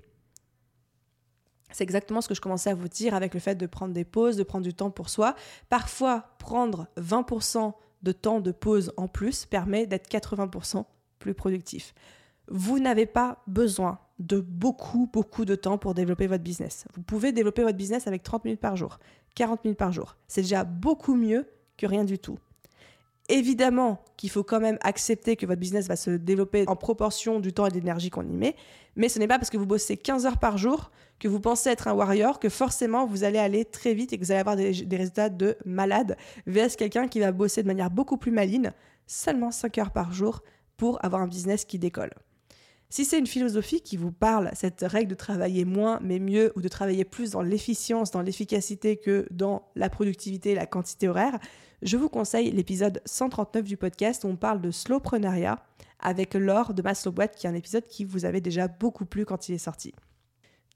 C'est 1.72 1.84
exactement 1.84 2.20
ce 2.20 2.28
que 2.28 2.34
je 2.34 2.40
commençais 2.40 2.70
à 2.70 2.74
vous 2.74 2.88
dire 2.88 3.14
avec 3.14 3.34
le 3.34 3.40
fait 3.40 3.54
de 3.54 3.66
prendre 3.66 3.94
des 3.94 4.04
pauses, 4.04 4.36
de 4.36 4.42
prendre 4.42 4.64
du 4.64 4.74
temps 4.74 4.90
pour 4.90 5.08
soi. 5.08 5.36
Parfois, 5.68 6.34
prendre 6.38 6.88
20% 6.96 7.72
de 8.02 8.12
temps 8.12 8.40
de 8.40 8.50
pause 8.50 8.92
en 8.96 9.08
plus 9.08 9.46
permet 9.46 9.86
d'être 9.86 10.10
80% 10.10 10.84
plus 11.18 11.34
productif. 11.34 11.94
Vous 12.48 12.80
n'avez 12.80 13.06
pas 13.06 13.42
besoin 13.46 14.00
de 14.20 14.40
beaucoup, 14.40 15.08
beaucoup 15.12 15.44
de 15.44 15.54
temps 15.54 15.78
pour 15.78 15.94
développer 15.94 16.26
votre 16.26 16.44
business. 16.44 16.84
Vous 16.94 17.02
pouvez 17.02 17.32
développer 17.32 17.62
votre 17.62 17.76
business 17.76 18.06
avec 18.06 18.22
30 18.22 18.44
minutes 18.44 18.60
par 18.60 18.76
jour, 18.76 18.98
40 19.34 19.64
minutes 19.64 19.78
par 19.78 19.92
jour. 19.92 20.16
C'est 20.28 20.42
déjà 20.42 20.64
beaucoup 20.64 21.14
mieux 21.14 21.48
que 21.78 21.86
rien 21.86 22.04
du 22.04 22.18
tout. 22.18 22.38
Évidemment 23.30 24.02
qu'il 24.16 24.28
faut 24.28 24.42
quand 24.42 24.60
même 24.60 24.76
accepter 24.82 25.36
que 25.36 25.46
votre 25.46 25.60
business 25.60 25.88
va 25.88 25.96
se 25.96 26.10
développer 26.10 26.64
en 26.66 26.76
proportion 26.76 27.40
du 27.40 27.52
temps 27.52 27.66
et 27.66 27.70
de 27.70 27.76
l'énergie 27.76 28.10
qu'on 28.10 28.28
y 28.28 28.36
met, 28.36 28.56
mais 28.96 29.08
ce 29.08 29.18
n'est 29.18 29.28
pas 29.28 29.38
parce 29.38 29.50
que 29.50 29.56
vous 29.56 29.66
bossez 29.66 29.96
15 29.96 30.26
heures 30.26 30.38
par 30.38 30.58
jour 30.58 30.90
que 31.18 31.28
vous 31.28 31.40
pensez 31.40 31.70
être 31.70 31.86
un 31.86 31.92
warrior 31.92 32.40
que 32.40 32.48
forcément 32.48 33.06
vous 33.06 33.24
allez 33.24 33.38
aller 33.38 33.64
très 33.64 33.94
vite 33.94 34.12
et 34.12 34.18
que 34.18 34.24
vous 34.24 34.32
allez 34.32 34.40
avoir 34.40 34.56
des, 34.56 34.72
résultats 34.90 35.28
de 35.28 35.56
malade 35.64 36.16
vs 36.46 36.76
quelqu'un 36.76 37.08
qui 37.08 37.20
va 37.20 37.30
bosser 37.30 37.62
de 37.62 37.68
manière 37.68 37.90
beaucoup 37.90 38.16
plus 38.16 38.32
maligne, 38.32 38.72
seulement 39.06 39.52
5 39.52 39.78
heures 39.78 39.92
par 39.92 40.12
jour 40.12 40.42
pour 40.76 41.02
avoir 41.04 41.22
un 41.22 41.28
business 41.28 41.64
qui 41.64 41.78
décolle. 41.78 42.10
Si 42.92 43.04
c'est 43.04 43.20
une 43.20 43.26
philosophie 43.28 43.80
qui 43.80 43.96
vous 43.96 44.10
parle, 44.10 44.50
cette 44.54 44.80
règle 44.82 45.10
de 45.10 45.14
travailler 45.14 45.64
moins 45.64 46.00
mais 46.02 46.18
mieux 46.18 46.52
ou 46.56 46.60
de 46.60 46.66
travailler 46.66 47.04
plus 47.04 47.30
dans 47.30 47.40
l'efficience, 47.40 48.10
dans 48.10 48.20
l'efficacité 48.20 48.96
que 48.96 49.28
dans 49.30 49.70
la 49.76 49.88
productivité 49.88 50.50
et 50.50 50.54
la 50.56 50.66
quantité 50.66 51.08
horaire, 51.08 51.38
je 51.82 51.96
vous 51.96 52.08
conseille 52.08 52.50
l'épisode 52.50 53.00
139 53.06 53.64
du 53.64 53.76
podcast 53.76 54.24
où 54.24 54.26
on 54.26 54.34
parle 54.34 54.60
de 54.60 54.72
slowpreneuriat 54.72 55.64
avec 56.00 56.34
Laure 56.34 56.74
de 56.74 56.82
Maslow 56.82 57.12
qui 57.36 57.46
est 57.46 57.50
un 57.50 57.54
épisode 57.54 57.86
qui 57.86 58.04
vous 58.04 58.24
avait 58.24 58.40
déjà 58.40 58.66
beaucoup 58.66 59.04
plu 59.04 59.24
quand 59.24 59.48
il 59.48 59.54
est 59.54 59.58
sorti. 59.58 59.94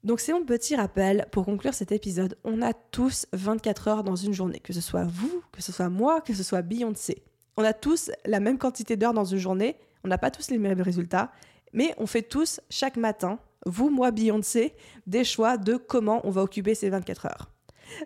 Donc 0.05 0.21
c'est 0.21 0.31
mon 0.31 0.45
petit 0.45 0.77
rappel 0.77 1.27
pour 1.31 1.43
conclure 1.43 1.73
cet 1.73 1.91
épisode. 1.91 2.37
On 2.45 2.61
a 2.61 2.71
tous 2.73 3.25
24 3.33 3.87
heures 3.89 4.03
dans 4.05 4.15
une 4.15 4.33
journée, 4.33 4.59
que 4.59 4.71
ce 4.71 4.79
soit 4.79 5.03
vous, 5.03 5.41
que 5.51 5.61
ce 5.61 5.73
soit 5.73 5.89
moi, 5.89 6.21
que 6.21 6.33
ce 6.33 6.43
soit 6.43 6.61
Beyoncé. 6.61 7.23
On 7.57 7.63
a 7.63 7.73
tous 7.73 8.09
la 8.25 8.39
même 8.39 8.57
quantité 8.57 8.95
d'heures 8.95 9.13
dans 9.13 9.25
une 9.25 9.37
journée, 9.37 9.75
on 10.05 10.07
n'a 10.07 10.17
pas 10.17 10.31
tous 10.31 10.49
les 10.51 10.59
mêmes 10.59 10.81
résultats, 10.81 11.31
mais 11.75 11.93
on 11.97 12.07
fait 12.07 12.23
tous 12.23 12.59
chaque 12.71 12.97
matin, 12.97 13.37
vous, 13.67 13.89
moi, 13.89 14.09
Beyoncé, 14.09 14.73
des 15.05 15.23
choix 15.23 15.57
de 15.57 15.75
comment 15.75 16.21
on 16.23 16.31
va 16.31 16.41
occuper 16.41 16.73
ces 16.73 16.89
24 16.89 17.25
heures. 17.27 17.51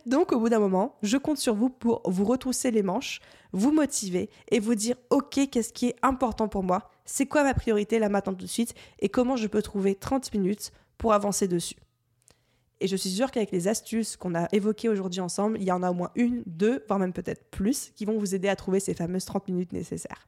Donc 0.06 0.34
au 0.34 0.40
bout 0.40 0.50
d'un 0.50 0.60
moment, 0.60 0.98
je 1.02 1.18
compte 1.18 1.38
sur 1.38 1.56
vous 1.56 1.70
pour 1.70 2.02
vous 2.10 2.26
retrousser 2.26 2.72
les 2.72 2.84
manches, 2.84 3.22
vous 3.54 3.72
motiver 3.72 4.30
et 4.52 4.60
vous 4.60 4.76
dire 4.76 4.98
ok, 5.10 5.50
qu'est-ce 5.50 5.72
qui 5.72 5.88
est 5.88 5.96
important 6.02 6.50
pour 6.50 6.64
moi? 6.64 6.90
C'est 7.06 7.26
quoi 7.26 7.44
ma 7.44 7.54
priorité 7.54 7.98
là 7.98 8.10
maintenant 8.10 8.34
tout 8.34 8.46
de 8.46 8.50
suite? 8.50 8.74
Et 9.00 9.08
comment 9.08 9.38
je 9.38 9.48
peux 9.48 9.62
trouver 9.62 9.96
30 9.96 10.34
minutes 10.34 10.72
pour 10.98 11.14
avancer 11.14 11.48
dessus? 11.48 11.76
Et 12.82 12.88
je 12.88 12.96
suis 12.96 13.10
sûre 13.10 13.32
qu'avec 13.32 13.52
les 13.52 13.68
astuces 13.68 14.16
qu'on 14.16 14.36
a 14.36 14.48
évoquées 14.54 14.90
aujourd'hui 14.90 15.20
ensemble, 15.20 15.58
il 15.60 15.66
y 15.66 15.72
en 15.72 15.84
a 15.84 15.92
au 15.92 15.94
moins 15.94 16.12
une, 16.16 16.44
deux, 16.46 16.84
voire 16.88 17.00
même 17.00 17.14
peut-être 17.14 17.50
plus, 17.50 17.92
qui 17.96 18.06
vont 18.06 18.18
vous 18.18 18.36
aider 18.36 18.48
à 18.48 18.56
trouver 18.56 18.80
ces 18.80 18.94
fameuses 18.94 19.26
30 19.26 19.48
minutes 19.50 19.74
nécessaires. 19.74 20.28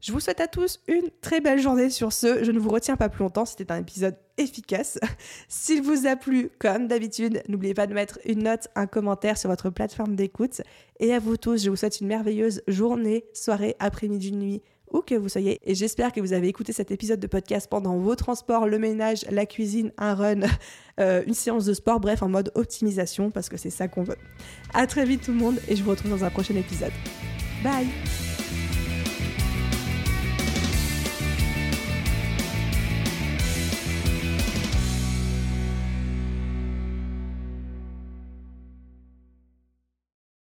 Je 0.00 0.12
vous 0.12 0.20
souhaite 0.20 0.40
à 0.40 0.46
tous 0.46 0.80
une 0.88 1.10
très 1.20 1.40
belle 1.40 1.58
journée 1.58 1.90
sur 1.90 2.12
ce. 2.12 2.44
Je 2.44 2.52
ne 2.52 2.58
vous 2.58 2.68
retiens 2.68 2.96
pas 2.96 3.08
plus 3.08 3.22
longtemps, 3.22 3.44
c'était 3.44 3.70
un 3.72 3.80
épisode 3.80 4.16
efficace. 4.38 4.98
S'il 5.48 5.82
vous 5.82 6.06
a 6.06 6.16
plu, 6.16 6.50
comme 6.58 6.86
d'habitude, 6.86 7.42
n'oubliez 7.48 7.74
pas 7.74 7.86
de 7.86 7.94
mettre 7.94 8.18
une 8.24 8.44
note, 8.44 8.68
un 8.74 8.86
commentaire 8.86 9.38
sur 9.38 9.50
votre 9.50 9.70
plateforme 9.70 10.14
d'écoute. 10.14 10.60
Et 11.00 11.14
à 11.14 11.18
vous 11.18 11.36
tous, 11.36 11.64
je 11.64 11.70
vous 11.70 11.76
souhaite 11.76 12.00
une 12.00 12.08
merveilleuse 12.08 12.62
journée, 12.68 13.24
soirée, 13.32 13.74
après-midi, 13.78 14.32
nuit, 14.32 14.62
où 14.92 15.00
que 15.00 15.14
vous 15.14 15.28
soyez. 15.28 15.60
Et 15.64 15.74
j'espère 15.74 16.12
que 16.12 16.20
vous 16.20 16.32
avez 16.32 16.48
écouté 16.48 16.72
cet 16.72 16.90
épisode 16.90 17.20
de 17.20 17.26
podcast 17.26 17.68
pendant 17.68 17.96
vos 17.98 18.14
transports, 18.14 18.66
le 18.66 18.78
ménage, 18.78 19.24
la 19.30 19.46
cuisine, 19.46 19.92
un 19.98 20.14
run, 20.14 20.40
euh, 21.00 21.22
une 21.26 21.34
séance 21.34 21.64
de 21.64 21.74
sport, 21.74 22.00
bref, 22.00 22.22
en 22.22 22.28
mode 22.28 22.52
optimisation, 22.54 23.30
parce 23.30 23.48
que 23.48 23.56
c'est 23.56 23.70
ça 23.70 23.88
qu'on 23.88 24.02
veut. 24.02 24.18
À 24.74 24.86
très 24.86 25.04
vite 25.04 25.22
tout 25.22 25.32
le 25.32 25.38
monde, 25.38 25.58
et 25.68 25.76
je 25.76 25.82
vous 25.82 25.90
retrouve 25.90 26.10
dans 26.10 26.24
un 26.24 26.30
prochain 26.30 26.54
épisode. 26.54 26.92
Bye 27.64 28.35